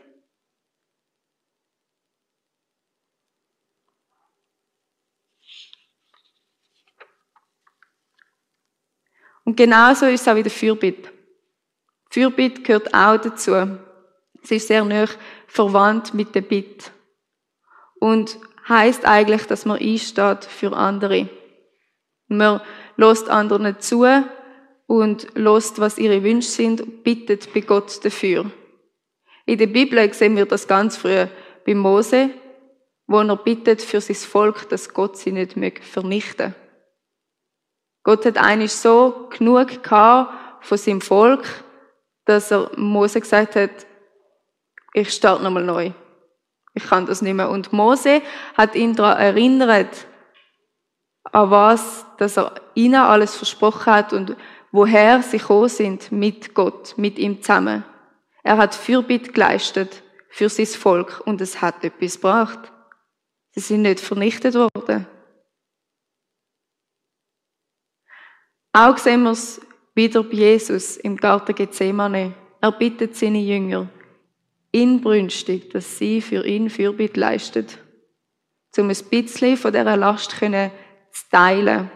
Und 9.44 9.56
genauso 9.56 10.06
ist 10.06 10.20
es 10.20 10.28
auch 10.28 10.36
wieder 10.36 10.48
Fürbitte. 10.48 11.10
Fürbitte 12.08 12.62
gehört 12.62 12.94
auch 12.94 13.16
dazu. 13.16 13.52
Es 14.44 14.52
ist 14.52 14.68
sehr 14.68 14.84
nah 14.84 15.06
verwandt 15.48 16.14
mit 16.14 16.32
der 16.36 16.42
Bitte 16.42 16.93
und 18.00 18.38
heißt 18.68 19.04
eigentlich, 19.04 19.46
dass 19.46 19.64
man 19.64 19.78
einsteht 19.78 20.44
für 20.44 20.72
andere. 20.72 21.28
Man 22.28 22.60
lässt 22.96 23.28
anderen 23.28 23.78
zu 23.80 24.06
und 24.86 25.26
lässt, 25.34 25.80
was 25.80 25.98
ihre 25.98 26.22
Wünsche 26.22 26.48
sind 26.48 26.80
und 26.80 27.04
bittet 27.04 27.52
bei 27.52 27.60
Gott 27.60 28.04
dafür. 28.04 28.50
In 29.46 29.58
der 29.58 29.66
Bibel 29.66 30.12
sehen 30.14 30.36
wir 30.36 30.46
das 30.46 30.66
ganz 30.66 30.96
früh 30.96 31.26
bei 31.66 31.74
Mose, 31.74 32.30
wo 33.06 33.20
er 33.20 33.36
bittet 33.36 33.82
für 33.82 34.00
sein 34.00 34.16
Volk, 34.16 34.68
dass 34.70 34.92
Gott 34.92 35.18
sie 35.18 35.32
nicht 35.32 35.54
vernichten 35.84 36.48
möge. 36.48 36.54
Gott 38.02 38.26
hat 38.26 38.38
eigentlich 38.38 38.72
so 38.72 39.28
genug 39.30 39.82
gehabt 39.82 40.64
von 40.64 40.78
seinem 40.78 41.00
Volk, 41.00 41.44
dass 42.26 42.50
er 42.50 42.70
Mose 42.76 43.20
gesagt 43.20 43.56
hat, 43.56 43.86
ich 44.92 45.10
starte 45.12 45.42
nochmal 45.42 45.64
neu. 45.64 45.92
Ich 46.74 46.84
kann 46.84 47.06
das 47.06 47.22
nicht 47.22 47.34
mehr. 47.34 47.50
Und 47.50 47.72
Mose 47.72 48.20
hat 48.56 48.74
ihn 48.74 48.94
daran 48.94 49.18
erinnert, 49.18 50.06
an 51.32 51.50
was, 51.50 52.04
dass 52.18 52.36
er 52.36 52.54
ihnen 52.74 52.96
alles 52.96 53.36
versprochen 53.36 53.92
hat 53.92 54.12
und 54.12 54.36
woher 54.72 55.22
sie 55.22 55.38
gekommen 55.38 55.68
sind 55.68 56.12
mit 56.12 56.54
Gott, 56.54 56.94
mit 56.96 57.18
ihm 57.18 57.40
zusammen. 57.40 57.84
Er 58.42 58.58
hat 58.58 58.74
Fürbitte 58.74 59.32
geleistet 59.32 60.02
für 60.28 60.48
sein 60.48 60.66
Volk 60.66 61.22
und 61.24 61.40
es 61.40 61.62
hat 61.62 61.82
etwas 61.84 62.14
gebracht. 62.16 62.72
Sie 63.52 63.60
sind 63.60 63.82
nicht 63.82 64.00
vernichtet 64.00 64.54
worden. 64.54 65.06
Auch 68.72 68.98
sehen 68.98 69.22
wir 69.22 69.30
es 69.30 69.60
wieder 69.94 70.24
bei 70.24 70.34
Jesus 70.34 70.96
im 70.96 71.16
Garten 71.16 71.54
Gethsemane. 71.54 72.34
Er 72.60 72.72
bittet 72.72 73.16
seine 73.16 73.38
Jünger 73.38 73.88
inbrünstig, 74.74 75.70
dass 75.70 75.98
sie 75.98 76.20
für 76.20 76.44
ihn 76.44 76.68
Fürbitte 76.68 77.20
leistet, 77.20 77.78
um 78.76 78.90
ein 78.90 78.96
bisschen 79.08 79.56
von 79.56 79.72
dieser 79.72 79.96
Last 79.96 80.32
zu 80.32 80.70
teilen. 81.30 81.90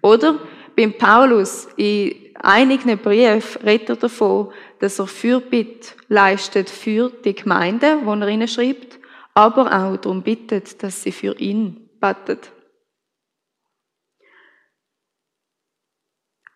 Oder 0.00 0.38
beim 0.76 0.92
Paulus 0.96 1.66
in 1.76 2.32
einigen 2.34 2.98
Briefen 2.98 3.62
redet 3.62 3.88
er 3.88 3.96
davon, 3.96 4.52
dass 4.78 5.00
er 5.00 5.08
Fürbitte 5.08 5.94
leistet 6.08 6.70
für 6.70 7.10
die 7.10 7.34
Gemeinde, 7.34 7.98
wo 8.04 8.14
er 8.14 8.28
ihnen 8.28 8.46
schreibt, 8.46 9.00
aber 9.34 9.66
auch 9.66 9.96
darum 9.96 10.22
bittet, 10.22 10.82
dass 10.84 11.02
sie 11.02 11.10
für 11.10 11.36
ihn 11.40 11.90
betet. 12.00 12.52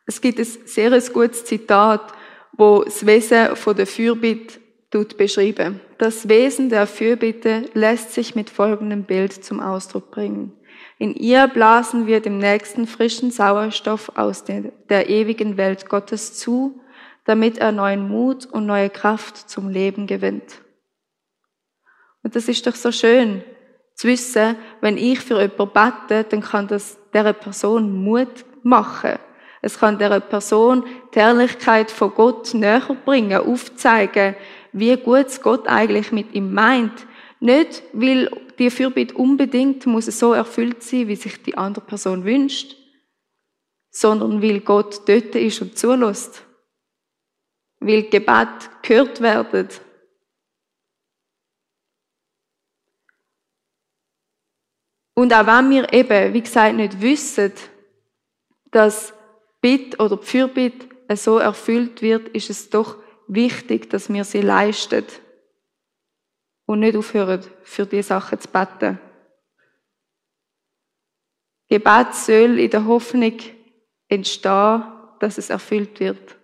Es 0.07 0.21
gibt 0.21 0.39
ein 0.39 0.45
sehr 0.45 0.91
gutes 1.13 1.45
Zitat, 1.45 2.13
wo 2.53 2.85
das 2.85 3.05
Wesen 3.05 3.57
von 3.57 3.75
der 3.75 3.87
Fürbitte 3.87 4.61
beschreiben. 4.91 5.81
Das 5.99 6.29
Wesen 6.29 6.71
der 6.71 6.87
Fürbitte 6.87 7.65
lässt 7.75 8.13
sich 8.13 8.35
mit 8.35 8.51
folgendem 8.51 9.05
Bild 9.05 9.33
zum 9.33 9.61
Ausdruck 9.61 10.11
bringen. 10.11 10.53
In 10.99 11.15
ihr 11.15 11.47
blasen 11.47 12.07
wir 12.07 12.21
dem 12.21 12.39
nächsten 12.39 12.87
frischen 12.87 13.31
Sauerstoff 13.31 14.13
aus 14.17 14.45
der, 14.45 14.73
der 14.89 15.09
ewigen 15.09 15.57
Welt 15.57 15.89
Gottes 15.89 16.35
zu, 16.35 16.81
damit 17.25 17.59
er 17.59 17.73
neuen 17.73 18.09
Mut 18.09 18.47
und 18.47 18.67
neue 18.67 18.91
Kraft 18.91 19.51
zum 19.51 19.69
Leben 19.69 20.07
gewinnt. 20.07 20.63
Und 22.23 22.35
das 22.35 22.49
ist 22.49 22.67
doch 22.67 22.75
so 22.75 22.91
schön, 22.91 23.45
zu 23.95 24.09
wissen, 24.09 24.57
wenn 24.81 24.97
ich 24.97 25.21
für 25.21 25.41
jemanden 25.41 25.73
bete, 25.73 26.25
dann 26.25 26.41
kann 26.41 26.69
das 26.69 26.99
dieser 27.13 27.33
Person 27.33 28.05
Mut 28.05 28.45
machen. 28.63 29.19
Es 29.61 29.79
kann 29.79 29.99
dieser 29.99 30.21
Person 30.21 30.85
die 31.15 31.19
Herrlichkeit 31.19 31.91
von 31.91 32.15
Gott 32.15 32.55
näher 32.55 32.97
bringen, 33.05 33.41
aufzeigen, 33.41 34.37
wie 34.73 34.97
gut 34.97 35.43
Gott 35.43 35.67
eigentlich 35.67 36.13
mit 36.13 36.35
ihm 36.35 36.53
meint. 36.53 37.07
Nicht, 37.41 37.83
weil 37.93 38.31
die 38.59 38.71
Fürbitte 38.71 39.15
unbedingt 39.15 39.87
muss 39.87 40.07
so 40.07 40.33
erfüllt 40.33 40.83
sein, 40.83 41.09
wie 41.09 41.17
sich 41.17 41.43
die 41.43 41.57
andere 41.57 41.85
Person 41.85 42.25
wünscht, 42.25 42.77
sondern 43.91 44.43
weil 44.43 44.61
Gott 44.61 45.09
dort 45.09 45.35
ist 45.35 45.63
und 45.63 45.79
zulässt. 45.79 46.45
Weil 47.81 48.05
Gebet 48.05 48.71
gehört 48.83 49.21
werden. 49.21 49.69
Und 55.15 55.33
auch 55.33 55.47
wenn 55.47 55.71
wir 55.71 55.93
eben, 55.93 56.35
wie 56.35 56.43
gesagt, 56.43 56.77
nicht 56.77 57.01
wissen, 57.01 57.53
dass 58.71 59.13
Bitt 59.61 59.99
oder 59.99 60.19
Fürbitte 60.19 60.87
so 61.17 61.39
erfüllt 61.39 62.03
wird, 62.03 62.29
ist 62.29 62.51
es 62.51 62.71
doch 62.71 62.97
wichtig, 63.29 63.91
dass 63.91 64.13
wir 64.13 64.25
sie 64.25 64.41
leisten 64.41 65.05
und 66.67 66.81
nicht 66.81 66.97
aufhören, 66.97 67.45
für 67.63 67.87
diese 67.87 68.09
Sachen 68.09 68.41
zu 68.41 68.49
beten. 68.49 68.99
Gebet 71.69 72.15
soll 72.15 72.59
in 72.59 72.71
der 72.71 72.87
Hoffnung 72.87 73.39
entstehen, 74.09 74.85
dass 75.21 75.39
es 75.39 75.51
erfüllt 75.51 76.01
wird. 76.01 76.37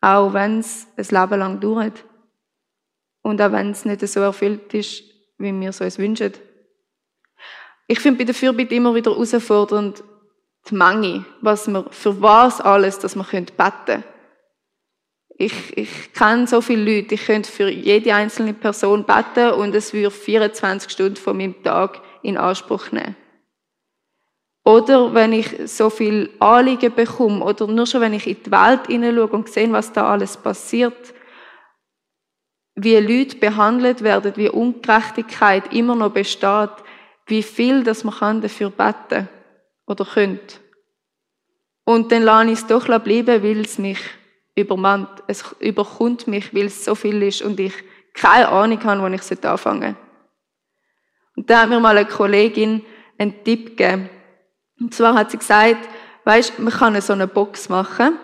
Auch 0.00 0.32
wenn 0.32 0.60
es 0.60 0.86
ein 0.96 1.04
Leben 1.04 1.40
lang 1.40 1.60
dauert. 1.60 2.04
Und 3.22 3.40
auch 3.42 3.50
wenn 3.50 3.70
es 3.70 3.84
nicht 3.84 4.06
so 4.06 4.20
erfüllt 4.20 4.72
ist, 4.72 5.02
wie 5.38 5.52
wir 5.52 5.70
es 5.70 5.80
uns 5.80 5.98
wünschen. 5.98 6.32
Ich 7.88 8.00
finde 8.00 8.18
bei 8.18 8.24
der 8.24 8.34
Fürbitte 8.34 8.74
immer 8.74 8.94
wieder 8.94 9.12
herausfordernd, 9.12 10.02
die 10.68 10.74
Menge, 10.74 11.24
was 11.40 11.68
wir, 11.68 11.86
für 11.90 12.20
was 12.20 12.60
alles, 12.60 12.98
dass 12.98 13.16
wir 13.16 13.24
beten 13.24 13.56
können. 13.56 14.04
Ich, 15.38 15.76
ich 15.76 16.12
kenne 16.14 16.46
so 16.46 16.62
viele 16.62 16.96
Leute, 16.96 17.14
ich 17.14 17.26
könnte 17.26 17.50
für 17.50 17.68
jede 17.68 18.14
einzelne 18.14 18.54
Person 18.54 19.04
beten 19.04 19.50
und 19.50 19.74
es 19.74 19.92
würde 19.92 20.10
24 20.10 20.90
Stunden 20.90 21.16
von 21.16 21.36
meinem 21.36 21.62
Tag 21.62 22.00
in 22.22 22.38
Anspruch 22.38 22.90
nehmen. 22.90 23.14
Oder 24.64 25.12
wenn 25.12 25.34
ich 25.34 25.54
so 25.66 25.90
viel 25.90 26.30
Anliegen 26.40 26.92
bekomme, 26.92 27.44
oder 27.44 27.66
nur 27.66 27.86
schon 27.86 28.00
wenn 28.00 28.14
ich 28.14 28.26
in 28.26 28.42
die 28.42 28.50
Welt 28.50 28.86
hineinschaue 28.86 29.28
und 29.28 29.48
sehe, 29.48 29.70
was 29.70 29.92
da 29.92 30.08
alles 30.08 30.38
passiert, 30.38 31.14
wie 32.74 32.96
Leute 32.96 33.36
behandelt 33.36 34.02
werden, 34.02 34.32
wie 34.36 34.48
Ungerechtigkeit 34.48 35.72
immer 35.72 35.94
noch 35.94 36.12
besteht, 36.12 36.70
wie 37.26 37.42
viel 37.42 37.84
das 37.84 38.04
man 38.04 38.40
dafür 38.40 38.70
beten 38.70 39.28
oder 39.86 40.04
könnte. 40.04 40.56
Und 41.84 42.10
dann 42.10 42.22
lasse 42.22 42.50
ich 42.50 42.58
es 42.58 42.66
doch 42.66 42.86
bleiben, 42.86 43.42
weil 43.42 43.60
es 43.60 43.78
mich 43.78 44.00
übermannt. 44.56 45.22
Es 45.28 45.44
überkommt 45.60 46.26
mich, 46.26 46.52
weil 46.52 46.66
es 46.66 46.84
so 46.84 46.94
viel 46.96 47.22
ist 47.22 47.42
und 47.42 47.60
ich 47.60 47.74
keine 48.14 48.48
Ahnung 48.48 48.82
habe, 48.82 49.02
wo 49.02 49.06
ich 49.06 49.44
anfangen 49.44 49.82
soll. 49.82 49.96
Und 51.36 51.50
da 51.50 51.62
hat 51.62 51.68
mir 51.68 51.78
mal 51.78 51.96
eine 51.96 52.08
Kollegin 52.08 52.82
einen 53.18 53.44
Tipp 53.44 53.76
gegeben. 53.76 54.08
Und 54.80 54.94
zwar 54.94 55.14
hat 55.14 55.30
sie 55.30 55.38
gesagt, 55.38 55.88
weisst, 56.24 56.58
man 56.58 56.72
kann 56.72 57.00
so 57.00 57.12
eine 57.12 57.28
Box 57.28 57.68
machen 57.68 58.18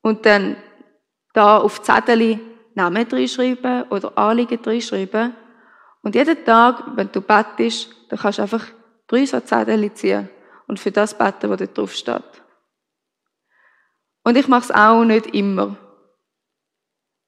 und 0.00 0.24
dann 0.24 0.56
da 1.34 1.58
auf 1.58 1.82
Zettel 1.82 2.38
Namen 2.74 3.06
reinschreiben 3.06 3.84
oder 3.90 4.16
Anliegen 4.16 4.58
reinschreiben. 4.64 5.34
Und 6.02 6.14
jeden 6.14 6.44
Tag, 6.44 6.84
wenn 6.96 7.12
du 7.12 7.20
bettest, 7.20 7.94
dann 8.08 8.18
kannst 8.18 8.38
du 8.38 8.42
einfach 8.42 8.64
drei 9.06 9.26
so 9.26 9.40
Zettel 9.40 9.92
ziehen 9.92 10.28
und 10.66 10.80
für 10.80 10.90
das 10.90 11.16
beten, 11.16 11.50
was 11.50 11.58
da 11.58 11.66
drauf 11.66 11.92
steht. 11.92 12.41
Und 14.24 14.36
ich 14.36 14.48
mache 14.48 14.64
es 14.64 14.70
auch 14.70 15.04
nicht 15.04 15.34
immer. 15.34 15.76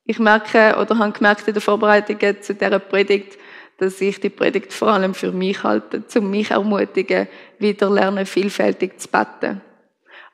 Ich 0.04 0.18
merke 0.18 0.76
oder 0.80 0.98
habe 0.98 1.12
gemerkt 1.12 1.48
in 1.48 1.54
der 1.54 1.62
Vorbereitung 1.62 2.18
zu 2.42 2.54
dieser 2.54 2.78
Predigt, 2.78 3.38
dass 3.78 4.00
ich 4.00 4.20
die 4.20 4.30
Predigt 4.30 4.72
vor 4.72 4.88
allem 4.88 5.14
für 5.14 5.32
mich 5.32 5.62
halte, 5.62 6.04
um 6.16 6.30
mich 6.30 6.50
ermutigen, 6.50 7.26
wieder 7.58 7.90
lernen, 7.90 8.26
vielfältig 8.26 9.00
zu 9.00 9.08
beten. 9.08 9.60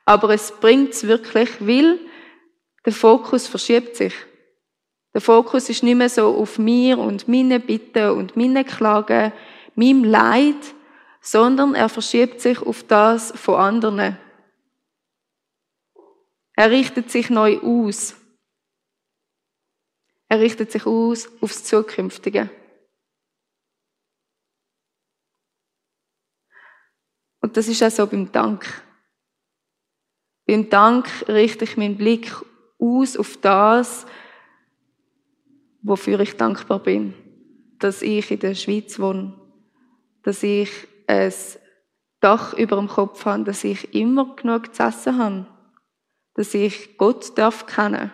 Aber 0.05 0.29
es 0.31 0.51
bringt 0.51 0.93
es 0.93 1.07
wirklich, 1.07 1.49
weil 1.59 1.99
der 2.85 2.93
Fokus 2.93 3.47
verschiebt 3.47 3.95
sich. 3.95 4.13
Der 5.13 5.21
Fokus 5.21 5.69
ist 5.69 5.83
nicht 5.83 5.95
mehr 5.95 6.09
so 6.09 6.35
auf 6.35 6.57
mir 6.57 6.97
und 6.97 7.27
meine 7.27 7.59
Bitten 7.59 8.11
und 8.11 8.37
meine 8.37 8.63
Klagen, 8.63 9.33
meinem 9.75 10.03
Leid, 10.03 10.55
sondern 11.21 11.75
er 11.75 11.89
verschiebt 11.89 12.41
sich 12.41 12.61
auf 12.61 12.83
das 12.83 13.31
von 13.35 13.55
anderen. 13.55 14.17
Er 16.61 16.69
richtet 16.69 17.09
sich 17.09 17.31
neu 17.31 17.57
aus. 17.57 18.15
Er 20.29 20.39
richtet 20.39 20.71
sich 20.71 20.85
aus 20.85 21.27
aufs 21.41 21.63
Zukünftige. 21.63 22.51
Und 27.39 27.57
das 27.57 27.67
ist 27.67 27.81
auch 27.81 27.89
so 27.89 28.05
beim 28.05 28.31
Dank. 28.31 28.83
Beim 30.45 30.69
Dank 30.69 31.27
richte 31.27 31.63
ich 31.63 31.77
meinen 31.77 31.97
Blick 31.97 32.31
aus 32.77 33.17
auf 33.17 33.37
das, 33.37 34.05
wofür 35.81 36.19
ich 36.19 36.37
dankbar 36.37 36.77
bin. 36.77 37.15
Dass 37.79 38.03
ich 38.03 38.29
in 38.29 38.39
der 38.39 38.53
Schweiz 38.53 38.99
wohne. 38.99 39.33
Dass 40.21 40.43
ich 40.43 40.69
ein 41.07 41.33
Dach 42.19 42.53
über 42.53 42.75
dem 42.75 42.87
Kopf 42.87 43.25
habe. 43.25 43.45
Dass 43.45 43.63
ich 43.63 43.95
immer 43.95 44.35
genug 44.35 44.75
zu 44.75 44.83
essen 44.83 45.17
habe 45.17 45.50
dass 46.33 46.53
ich 46.53 46.97
Gott 46.97 47.37
darf 47.37 47.65
kennen. 47.65 48.11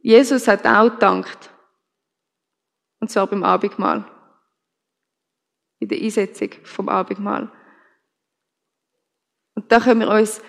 Jesus 0.00 0.48
hat 0.48 0.66
auch 0.66 0.90
gedankt. 0.90 1.50
Und 3.00 3.10
zwar 3.10 3.26
beim 3.26 3.44
Abendmahl. 3.44 4.04
In 5.78 5.88
der 5.88 6.00
Einsetzung 6.00 6.50
vom 6.64 6.88
Abendmahl. 6.88 7.50
Und 9.54 9.70
da 9.70 9.80
können 9.80 10.00
wir 10.00 10.10
uns 10.10 10.40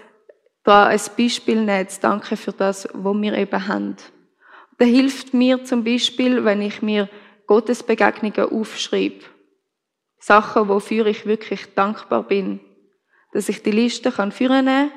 da 0.64 0.86
ein 0.86 1.02
Beispiel 1.18 1.64
nehmen, 1.64 1.90
zu 1.90 2.00
danken 2.00 2.38
für 2.38 2.54
das, 2.54 2.88
was 2.94 3.16
wir 3.16 3.34
eben 3.34 3.68
haben. 3.68 3.98
Da 4.78 4.86
hilft 4.86 5.34
mir 5.34 5.64
zum 5.66 5.84
Beispiel, 5.84 6.46
wenn 6.46 6.62
ich 6.62 6.82
mir 6.82 7.10
Gottesbegegnungen 7.48 8.52
aufschreibe. 8.52 9.26
Sachen, 10.20 10.70
wofür 10.70 11.06
ich 11.08 11.26
wirklich 11.26 11.74
dankbar 11.74 12.24
bin 12.24 12.60
dass 13.34 13.50
ich 13.50 13.64
die 13.64 13.72
Liste 13.72 14.12
kann 14.12 14.32
führen 14.32 14.66
kann 14.66 14.92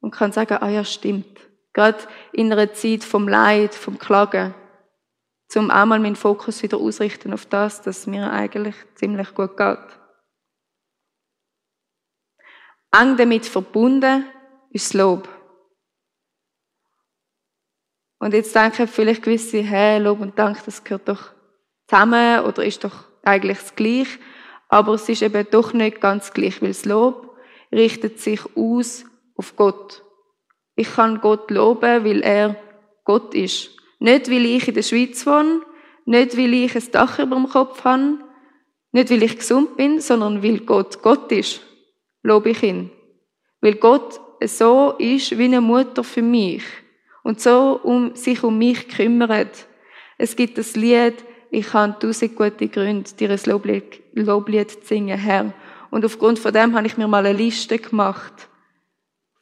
und 0.00 0.10
kann 0.10 0.32
sagen, 0.32 0.58
ah 0.60 0.68
ja, 0.68 0.84
stimmt. 0.84 1.40
Gerade 1.72 1.98
in 2.32 2.52
einer 2.52 2.72
Zeit 2.72 3.02
vom 3.02 3.26
Leid, 3.26 3.74
vom 3.74 3.98
Klagen, 3.98 4.54
zum 5.48 5.70
einmal 5.70 6.00
meinen 6.00 6.16
Fokus 6.16 6.62
wieder 6.62 6.78
ausrichten 6.78 7.32
auf 7.32 7.46
das, 7.46 7.82
dass 7.82 8.06
mir 8.06 8.30
eigentlich 8.30 8.74
ziemlich 8.96 9.34
gut 9.34 9.56
geht. 9.56 9.78
Eng 12.92 13.16
damit 13.16 13.46
verbunden 13.46 14.24
ist 14.70 14.86
das 14.86 14.94
Lob. 14.94 15.28
Und 18.18 18.34
jetzt 18.34 18.54
denken 18.54 18.88
vielleicht 18.88 19.22
gewisse, 19.22 19.58
hä, 19.58 19.98
Lob 19.98 20.20
und 20.20 20.38
Dank, 20.38 20.64
das 20.64 20.82
gehört 20.82 21.08
doch 21.08 21.32
zusammen 21.88 22.40
oder 22.44 22.64
ist 22.64 22.82
doch 22.84 23.04
eigentlich 23.22 23.58
das 23.58 23.74
Gleiche. 23.74 24.18
Aber 24.68 24.94
es 24.94 25.08
ist 25.08 25.22
eben 25.22 25.46
doch 25.50 25.72
nicht 25.72 26.00
ganz 26.00 26.32
gleich, 26.32 26.62
weil 26.62 26.68
das 26.68 26.84
Lob 26.84 27.33
richtet 27.74 28.20
sich 28.20 28.40
aus 28.56 29.04
auf 29.36 29.56
Gott. 29.56 30.02
Ich 30.76 30.94
kann 30.94 31.20
Gott 31.20 31.50
loben, 31.50 32.04
weil 32.04 32.22
er 32.22 32.56
Gott 33.04 33.34
ist. 33.34 33.70
Nicht, 33.98 34.30
weil 34.30 34.44
ich 34.46 34.68
in 34.68 34.74
der 34.74 34.82
Schweiz 34.82 35.26
wohne, 35.26 35.60
nicht, 36.04 36.36
weil 36.36 36.54
ich 36.54 36.74
ein 36.74 36.90
Dach 36.92 37.18
über 37.18 37.36
dem 37.36 37.48
Kopf 37.48 37.84
habe, 37.84 38.18
nicht, 38.92 39.10
weil 39.10 39.22
ich 39.22 39.38
gesund 39.38 39.76
bin, 39.76 40.00
sondern 40.00 40.42
weil 40.42 40.60
Gott 40.60 41.02
Gott 41.02 41.30
ist. 41.32 41.60
Lobe 42.22 42.50
ich 42.50 42.62
ihn. 42.62 42.90
Weil 43.60 43.74
Gott 43.74 44.20
so 44.44 44.94
ist 44.98 45.36
wie 45.38 45.44
eine 45.44 45.60
Mutter 45.60 46.04
für 46.04 46.22
mich 46.22 46.62
und 47.22 47.40
so 47.40 47.80
um, 47.82 48.14
sich 48.14 48.42
um 48.42 48.58
mich 48.58 48.88
kümmert. 48.88 49.66
Es 50.18 50.36
gibt 50.36 50.58
das 50.58 50.76
Lied, 50.76 51.14
ich 51.50 51.72
habe 51.72 51.98
tausend 51.98 52.36
gute 52.36 52.68
Gründe, 52.68 53.10
dir 53.18 53.30
ein 53.30 53.40
Loblied, 53.46 54.02
Loblied 54.12 54.70
zu 54.70 54.78
singen, 54.82 55.18
Herr. 55.18 55.52
Und 55.94 56.04
aufgrund 56.04 56.40
von 56.40 56.52
dem 56.52 56.74
habe 56.74 56.88
ich 56.88 56.96
mir 56.96 57.06
mal 57.06 57.24
eine 57.24 57.38
Liste 57.38 57.78
gemacht 57.78 58.48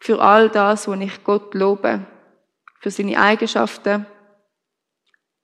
für 0.00 0.20
all 0.20 0.50
das, 0.50 0.86
wo 0.86 0.92
ich 0.92 1.24
Gott 1.24 1.54
lobe, 1.54 2.06
für 2.78 2.90
seine 2.90 3.18
Eigenschaften 3.18 4.04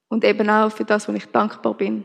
und 0.09 0.23
eben 0.23 0.51
auch 0.51 0.71
für 0.71 0.85
das, 0.85 1.09
wo 1.09 1.15
ich 1.15 1.25
dankbar 1.25 1.73
bin. 1.73 2.05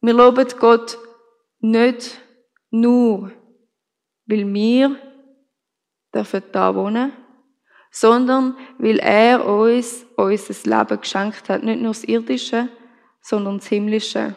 Wir 0.00 0.14
loben 0.14 0.46
Gott 0.56 0.98
nicht 1.58 2.20
nur, 2.70 3.32
weil 4.26 4.54
wir 4.54 4.96
dürfen 6.14 6.44
da 6.52 6.72
wohnen, 6.76 7.12
sondern 7.90 8.56
weil 8.78 9.00
er 9.00 9.44
uns 9.44 10.06
unser 10.14 10.78
Leben 10.78 11.00
geschenkt 11.00 11.48
hat. 11.48 11.64
Nicht 11.64 11.80
nur 11.82 11.90
das 11.90 12.04
Irdische, 12.04 12.68
sondern 13.22 13.58
das 13.58 13.68
Himmlische. 13.68 14.36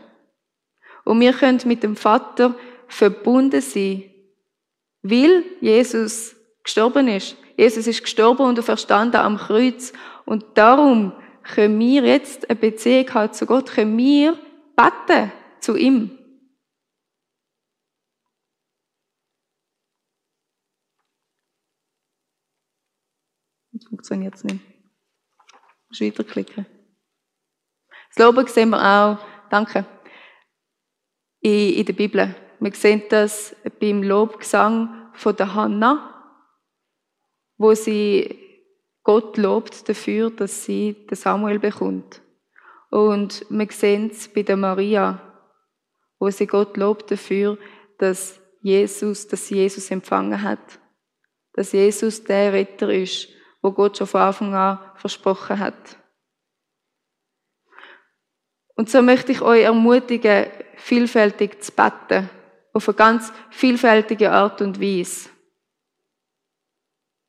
Und 1.04 1.20
wir 1.20 1.34
können 1.34 1.60
mit 1.66 1.84
dem 1.84 1.96
Vater 1.96 2.56
verbunden 2.88 3.62
sein, 3.62 4.04
weil 5.02 5.44
Jesus 5.60 6.36
gestorben 6.64 7.08
ist. 7.08 7.36
Jesus 7.58 7.88
ist 7.88 8.04
gestorben 8.04 8.44
und 8.44 8.62
verstanden 8.64 9.18
am 9.18 9.38
Kreuz. 9.38 9.94
Und 10.26 10.46
darum 10.56 11.14
können 11.44 11.80
wir 11.80 12.04
jetzt 12.04 12.50
eine 12.50 12.60
Beziehung 12.60 13.14
haben 13.14 13.34
zu 13.34 13.46
Gott, 13.46 13.72
können 13.72 13.98
wir 13.98 14.38
beten 14.76 15.32
zu 15.60 15.76
ihm. 15.76 16.18
Jetzt 23.72 23.90
funktioniert 23.90 24.36
es 24.36 24.44
nicht. 24.44 24.62
Ich 25.92 26.02
muss 26.02 26.02
weiterklicken. 26.02 26.66
Das 28.16 28.26
Loben 28.26 28.48
sehen 28.48 28.70
wir 28.70 28.82
auch, 28.82 29.18
danke, 29.50 29.86
in, 31.42 31.74
in 31.74 31.86
der 31.86 31.94
Bibel. 31.94 32.34
Wir 32.62 32.72
sehen 32.74 33.04
das 33.10 33.54
beim 33.82 34.04
Lobgesang 34.04 35.12
von 35.14 35.36
der 35.36 35.54
Hannah, 35.54 36.14
wo 37.58 37.74
sie 37.74 38.40
Gott 39.04 39.36
lobt 39.36 39.90
dafür, 39.90 40.32
dass 40.32 40.64
sie 40.64 40.94
den 40.94 41.16
Samuel 41.16 41.60
bekommt. 41.60 42.22
Und 42.90 43.46
wir 43.50 43.68
sehen 43.72 44.10
es 44.12 44.30
bei 44.30 44.44
der 44.44 44.56
Maria, 44.56 45.20
wo 46.18 46.30
sie 46.30 46.48
Gott 46.48 46.78
lobt 46.78 47.12
dafür, 47.12 47.58
dass 47.98 48.40
Jesus, 48.62 49.28
dass 49.28 49.48
sie 49.48 49.56
Jesus 49.56 49.92
empfangen 49.92 50.42
hat. 50.42 50.80
Dass 51.54 51.74
Jesus 51.74 52.24
der 52.24 52.54
Retter 52.54 52.90
ist, 52.90 53.28
wo 53.62 53.72
Gott 53.72 53.98
schon 53.98 54.08
von 54.08 54.22
Anfang 54.22 54.54
an 54.56 54.80
versprochen 54.96 55.60
hat. 55.60 55.98
Und 58.76 58.90
so 58.90 59.02
möchte 59.02 59.32
ich 59.32 59.42
euch 59.42 59.64
ermutigen, 59.64 60.48
vielfältig 60.78 61.64
zu 61.64 61.72
beten. 61.72 62.30
Auf 62.74 62.90
eine 62.90 62.96
ganz 62.96 63.32
vielfältige 63.50 64.32
Art 64.32 64.62
und 64.62 64.82
Weise. 64.82 65.30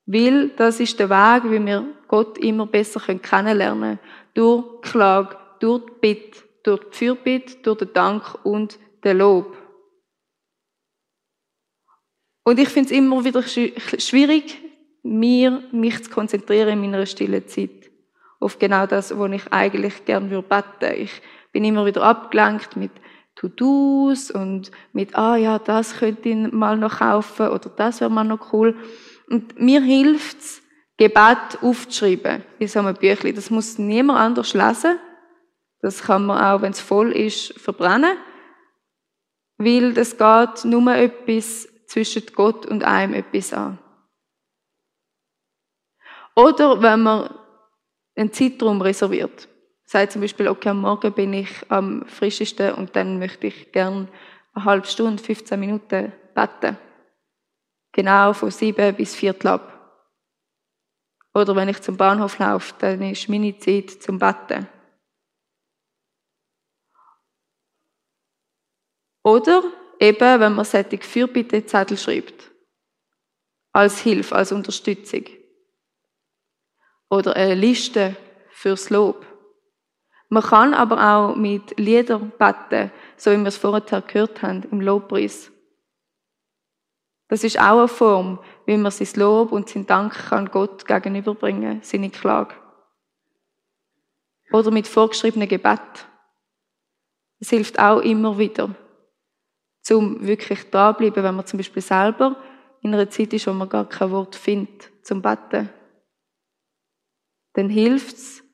Weil 0.07 0.51
das 0.51 0.81
ist 0.81 0.99
der 0.99 1.11
Weg, 1.11 1.51
wie 1.51 1.65
wir 1.65 1.85
Gott 2.09 2.39
immer 2.39 2.67
besser 2.67 3.01
kennenlernen 3.01 3.99
können. 3.99 3.99
Durch 4.35 4.83
Klage, 4.83 5.37
durch 5.61 5.85
die 5.87 5.93
Bitte, 6.01 6.43
durch 6.63 6.85
die 6.91 6.97
Fürbitte, 6.97 7.57
durch 7.63 7.79
den 7.79 7.93
Dank 7.93 8.45
und 8.45 8.79
den 9.05 9.19
Lob. 9.19 9.57
Und 12.45 12.59
ich 12.59 12.69
finde 12.69 12.93
es 12.93 12.97
immer 12.97 13.25
wieder 13.25 13.43
schwierig, 13.43 14.59
mir, 15.03 15.63
mich 15.73 16.05
zu 16.05 16.11
konzentrieren 16.11 16.69
in 16.69 16.81
meiner 16.81 17.07
stillen 17.07 17.47
Zeit. 17.49 17.91
Auf 18.39 18.59
genau 18.59 18.87
das, 18.87 19.17
was 19.17 19.33
ich 19.33 19.53
eigentlich 19.53 20.05
gern 20.05 20.31
würde 20.31 20.47
beten. 20.49 21.03
Ich 21.03 21.23
bin 21.57 21.64
immer 21.64 21.87
wieder 21.87 22.03
abgelenkt 22.03 22.77
mit 22.77 22.90
To-Dos 23.35 24.31
und 24.31 24.71
mit, 24.92 25.16
ah 25.16 25.37
ja, 25.37 25.59
das 25.59 25.97
könnte 25.97 26.29
ich 26.29 26.53
mal 26.53 26.77
noch 26.77 26.99
kaufen 26.99 27.49
oder 27.49 27.71
das 27.71 28.03
wäre 28.03 28.11
mal 28.11 28.25
noch 28.25 28.53
cool. 28.53 28.77
Und 29.31 29.59
mir 29.59 29.81
hilft's, 29.81 30.61
Gebet 30.99 31.59
aufzuschreiben 31.62 32.45
in 32.59 32.69
so 32.69 32.81
einem 32.81 32.95
Büchlein. 32.95 33.35
Das 33.35 33.49
muss 33.49 33.79
niemand 33.79 34.19
anders 34.19 34.53
lesen. 34.53 34.99
Das 35.81 36.03
kann 36.03 36.27
man 36.27 36.45
auch, 36.45 36.61
wenn 36.61 36.73
es 36.73 36.81
voll 36.81 37.12
ist, 37.12 37.59
verbrennen. 37.59 38.19
Weil 39.57 39.95
das 39.95 40.19
geht 40.19 40.66
nur 40.66 40.95
etwas 40.95 41.66
zwischen 41.87 42.25
Gott 42.35 42.66
und 42.66 42.85
einem 42.85 43.14
etwas 43.14 43.55
an. 43.55 43.79
Oder 46.35 46.83
wenn 46.83 47.03
man 47.03 47.35
einen 48.14 48.31
Zeitraum 48.31 48.83
reserviert. 48.83 49.49
Sagt 49.87 50.12
zum 50.12 50.20
Beispiel, 50.20 50.49
okay, 50.49 50.70
am 50.70 50.81
Morgen 50.81 51.12
bin 51.12 51.33
ich 51.33 51.51
am 51.68 52.05
frischesten 52.07 52.75
und 52.75 52.96
dann 52.96 53.18
möchte 53.18 53.46
ich 53.46 53.70
gern 53.72 54.09
eine 54.53 54.64
halbe 54.64 54.87
Stunde, 54.87 55.22
15 55.22 55.59
Minuten 55.59 56.12
beten. 56.35 56.77
Genau 57.92 58.33
von 58.33 58.51
sieben 58.51 58.94
bis 58.96 59.14
viertel 59.14 59.49
ab. 59.49 59.72
Oder 61.35 61.55
wenn 61.55 61.68
ich 61.68 61.81
zum 61.83 61.96
Bahnhof 61.96 62.38
laufe, 62.38 62.75
dann 62.79 63.03
ist 63.03 63.29
meine 63.29 63.59
Zeit 63.59 63.90
zum 63.90 64.18
Betten. 64.18 64.66
Oder 69.22 69.62
eben, 70.01 70.40
wenn 70.40 70.55
man 70.55 70.64
solche 70.64 70.99
Fürbitte-Zettel 70.99 71.96
schreibt. 71.96 72.51
Als 73.72 74.01
Hilfe, 74.01 74.35
als 74.35 74.53
Unterstützung 74.53 75.25
oder 77.09 77.37
eine 77.37 77.55
Liste 77.55 78.16
fürs 78.51 78.90
Lob. 78.90 79.36
Man 80.29 80.43
kann 80.43 80.75
aber 80.75 81.15
auch 81.15 81.37
mit 81.37 81.79
Liedern 81.79 82.33
beten, 82.39 82.91
so 83.17 83.31
wie 83.31 83.37
wir 83.37 83.47
es 83.47 83.57
vorher 83.57 84.01
gehört 84.03 84.43
haben, 84.43 84.65
im 84.71 84.81
Lobpreis. 84.81 85.53
Das 87.29 87.45
ist 87.45 87.59
auch 87.59 87.79
eine 87.79 87.89
Form, 87.89 88.39
wie 88.67 88.77
man 88.77 88.93
sein 88.93 89.09
Lob 89.21 89.53
und 89.53 89.69
sein 89.69 89.87
Dank 89.87 90.33
an 90.33 90.51
Gott 90.51 90.87
gegenüberbringen, 90.87 91.81
seine 91.83 92.11
Klage. 92.11 92.55
Oder 94.53 94.71
mit 94.71 94.87
vorgeschriebenem 94.87 95.49
Gebet. 95.49 96.07
Das 97.39 97.51
hilft 97.51 97.79
auch 97.79 98.01
immer 98.01 98.39
wieder, 98.39 98.75
zum 99.83 100.27
wirklich 100.27 100.71
dranbleiben, 100.71 101.23
wenn 101.23 101.35
man 101.37 101.47
zum 101.47 101.59
Beispiel 101.59 101.83
selber 101.83 102.37
in 102.81 102.95
einer 102.95 103.11
Zeit 103.11 103.33
ist, 103.33 103.47
wo 103.47 103.53
man 103.53 103.69
gar 103.69 103.89
kein 103.89 104.11
Wort 104.11 104.35
findet 104.37 104.91
zum 105.03 105.21
Betten 105.21 105.69
dann 107.57 107.71
hilft's 107.71 108.45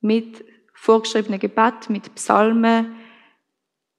mit 0.00 0.44
vorgeschriebenen 0.76 1.40
Gebet, 1.40 1.88
mit 1.88 2.14
Psalmen 2.14 2.94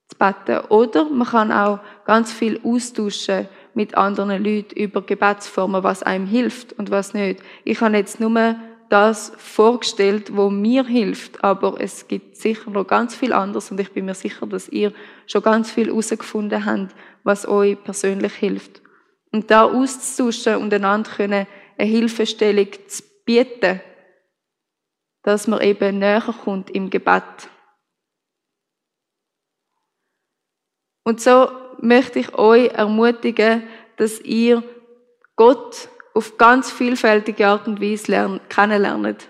zu 0.07 0.17
beten. 0.17 0.65
Oder 0.69 1.05
man 1.09 1.27
kann 1.27 1.51
auch 1.51 1.79
ganz 2.05 2.31
viel 2.31 2.59
austauschen 2.63 3.47
mit 3.73 3.95
anderen 3.95 4.43
Leuten 4.43 4.75
über 4.75 5.01
Gebetsformen, 5.01 5.83
was 5.83 6.03
einem 6.03 6.25
hilft 6.25 6.73
und 6.73 6.89
was 6.89 7.13
nicht. 7.13 7.41
Ich 7.63 7.81
habe 7.81 7.97
jetzt 7.97 8.19
nur 8.19 8.55
das 8.89 9.33
vorgestellt, 9.37 10.35
wo 10.35 10.49
mir 10.49 10.85
hilft, 10.85 11.43
aber 11.43 11.79
es 11.79 12.07
gibt 12.07 12.37
sicher 12.37 12.71
noch 12.71 12.87
ganz 12.87 13.15
viel 13.15 13.33
anderes 13.33 13.69
und 13.69 13.79
ich 13.79 13.91
bin 13.91 14.05
mir 14.05 14.13
sicher, 14.13 14.47
dass 14.47 14.69
ihr 14.69 14.93
schon 15.25 15.41
ganz 15.41 15.71
viel 15.71 15.87
herausgefunden 15.87 16.65
habt, 16.65 16.95
was 17.23 17.47
euch 17.47 17.81
persönlich 17.83 18.33
hilft. 18.33 18.81
Und 19.31 19.51
da 19.51 19.65
auszutauschen 19.65 20.55
und 20.55 20.73
einander 20.73 21.11
eine 21.19 21.47
Hilfestellung 21.77 22.69
zu 22.87 23.03
bieten, 23.25 23.81
dass 25.23 25.47
man 25.47 25.61
eben 25.61 25.99
näher 25.99 26.33
kommt 26.43 26.69
im 26.69 26.89
Gebet. 26.89 27.49
Und 31.03 31.21
so 31.21 31.49
möchte 31.79 32.19
ich 32.19 32.33
euch 32.33 32.69
ermutigen, 32.73 33.63
dass 33.97 34.19
ihr 34.21 34.63
Gott 35.35 35.89
auf 36.13 36.37
ganz 36.37 36.71
vielfältige 36.71 37.47
Art 37.47 37.67
und 37.67 37.81
Weise 37.81 38.41
kennenlernt. 38.49 39.29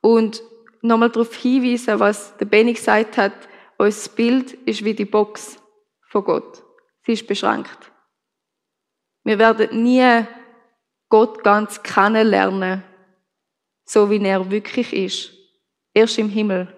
Und 0.00 0.42
nochmal 0.82 1.10
darauf 1.10 1.34
hinweisen, 1.34 2.00
was 2.00 2.36
der 2.36 2.46
Benny 2.46 2.72
gesagt 2.72 3.16
hat, 3.16 3.32
unser 3.78 4.10
Bild 4.10 4.52
ist 4.52 4.84
wie 4.84 4.94
die 4.94 5.04
Box 5.04 5.58
von 6.08 6.24
Gott. 6.24 6.62
Sie 7.04 7.12
ist 7.12 7.26
beschränkt. 7.26 7.92
Wir 9.24 9.38
werden 9.38 9.82
nie 9.82 10.26
Gott 11.08 11.42
ganz 11.42 11.82
kennenlernen 11.82 12.82
so 13.84 14.10
wie 14.10 14.22
er 14.24 14.50
wirklich 14.50 14.92
ist. 14.92 15.32
Erst 15.92 16.18
im 16.18 16.28
Himmel. 16.28 16.74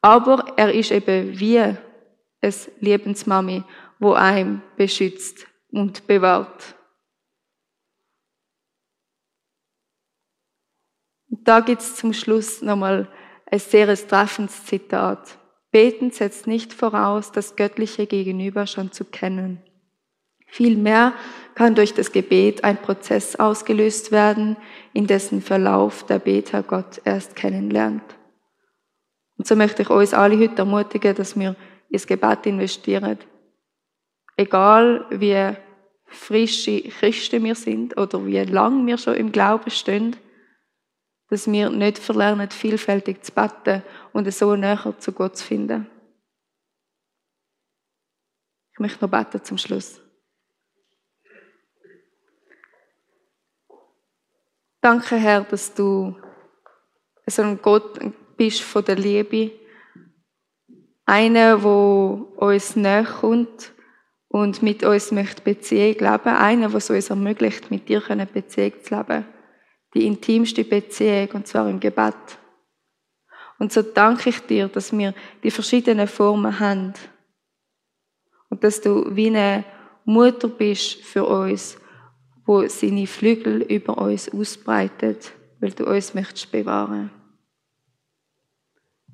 Aber 0.00 0.52
er 0.56 0.72
ist 0.72 0.92
eben 0.92 1.38
wie 1.38 1.58
eine 1.58 1.78
Lebensmami, 2.80 3.64
wo 3.98 4.12
einem 4.12 4.62
beschützt 4.76 5.46
und 5.70 6.06
bewahrt. 6.06 6.76
Und 11.30 11.46
da 11.46 11.60
gibt 11.60 11.82
es 11.82 11.96
zum 11.96 12.12
Schluss 12.12 12.62
nochmal 12.62 13.10
ein 13.50 13.58
sehr 13.58 13.94
treffendes 13.96 14.64
Zitat. 14.66 15.38
Beten 15.70 16.10
setzt 16.10 16.46
nicht 16.46 16.72
voraus, 16.72 17.32
das 17.32 17.56
göttliche 17.56 18.06
Gegenüber 18.06 18.66
schon 18.66 18.92
zu 18.92 19.04
kennen. 19.04 19.62
Vielmehr 20.48 21.12
kann 21.54 21.74
durch 21.74 21.94
das 21.94 22.12
Gebet 22.12 22.64
ein 22.64 22.80
Prozess 22.80 23.36
ausgelöst 23.36 24.12
werden, 24.12 24.56
in 24.92 25.06
dessen 25.06 25.42
Verlauf 25.42 26.04
der 26.04 26.18
Beter 26.18 26.62
Gott 26.62 27.00
erst 27.04 27.36
kennenlernt. 27.36 28.02
Und 29.36 29.46
so 29.46 29.54
möchte 29.54 29.82
ich 29.82 29.90
uns 29.90 30.14
alle 30.14 30.38
heute 30.38 30.58
ermutigen, 30.58 31.14
dass 31.14 31.38
wir 31.38 31.54
ins 31.88 32.06
Gebet 32.06 32.46
investieren. 32.46 33.18
Egal 34.36 35.06
wie 35.10 35.56
frische 36.06 36.82
Christen 36.82 37.44
wir 37.44 37.54
sind 37.54 37.96
oder 37.96 38.24
wie 38.24 38.38
lang 38.38 38.86
wir 38.86 38.98
schon 38.98 39.14
im 39.14 39.30
Glauben 39.30 39.70
stehen, 39.70 40.16
dass 41.28 41.50
wir 41.50 41.70
nicht 41.70 41.98
verlernen, 41.98 42.50
vielfältig 42.50 43.22
zu 43.22 43.32
beten 43.32 43.82
und 44.12 44.32
so 44.32 44.56
näher 44.56 44.94
zu 44.98 45.12
Gott 45.12 45.36
zu 45.36 45.44
finden. 45.44 45.86
Ich 48.72 48.78
möchte 48.78 49.04
noch 49.04 49.10
beten 49.10 49.44
zum 49.44 49.58
Schluss. 49.58 50.00
Danke, 54.88 55.16
Herr, 55.16 55.42
dass 55.42 55.74
du 55.74 56.16
so 57.26 57.42
ein 57.42 57.60
Gott 57.60 58.00
bist 58.38 58.62
von 58.62 58.82
der 58.82 58.96
Liebe. 58.96 59.50
Einer, 61.04 61.62
wo 61.62 62.32
uns 62.36 62.74
näher 62.74 63.04
kommt 63.04 63.74
und 64.28 64.62
mit 64.62 64.84
uns 64.84 65.12
möchte 65.12 65.42
Beziehung 65.42 65.98
leben. 65.98 66.34
Einer, 66.34 66.72
was 66.72 66.88
uns 66.88 67.10
ermöglicht, 67.10 67.70
mit 67.70 67.86
dir 67.86 68.02
eine 68.08 68.24
Beziehung 68.24 68.72
zu 68.82 68.94
leben. 68.94 69.26
Die 69.92 70.06
intimste 70.06 70.64
Beziehung, 70.64 71.32
und 71.32 71.46
zwar 71.46 71.68
im 71.68 71.80
Gebet. 71.80 72.38
Und 73.58 73.70
so 73.70 73.82
danke 73.82 74.30
ich 74.30 74.40
dir, 74.40 74.68
dass 74.68 74.96
wir 74.96 75.12
die 75.42 75.50
verschiedenen 75.50 76.08
Formen 76.08 76.60
haben. 76.60 76.94
Und 78.48 78.64
dass 78.64 78.80
du 78.80 79.14
wie 79.14 79.26
eine 79.26 79.66
Mutter 80.06 80.48
bist 80.48 81.02
für 81.02 81.26
uns, 81.26 81.76
wo 82.48 82.66
seine 82.66 83.06
Flügel 83.06 83.60
über 83.60 83.98
uns 83.98 84.32
ausbreitet, 84.32 85.32
weil 85.60 85.72
du 85.72 85.84
uns 85.84 86.14
möchtest 86.14 86.50
bewahren. 86.50 87.10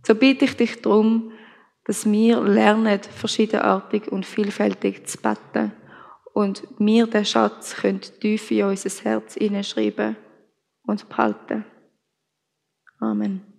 So 0.06 0.14
bitte 0.14 0.44
ich 0.44 0.56
dich 0.56 0.80
darum, 0.80 1.32
dass 1.84 2.08
wir 2.08 2.40
lernen, 2.40 3.00
verschiedenartig 3.02 4.12
und 4.12 4.24
vielfältig 4.24 5.08
zu 5.08 5.18
beten 5.18 5.72
und 6.32 6.62
wir 6.78 7.08
den 7.08 7.24
Schatz 7.24 7.74
können 7.74 8.00
tief 8.00 8.52
in 8.52 8.66
unser 8.66 9.02
Herz 9.02 9.34
hineinschreiben 9.34 10.16
und 10.86 11.08
behalten. 11.08 11.64
Amen. 13.00 13.53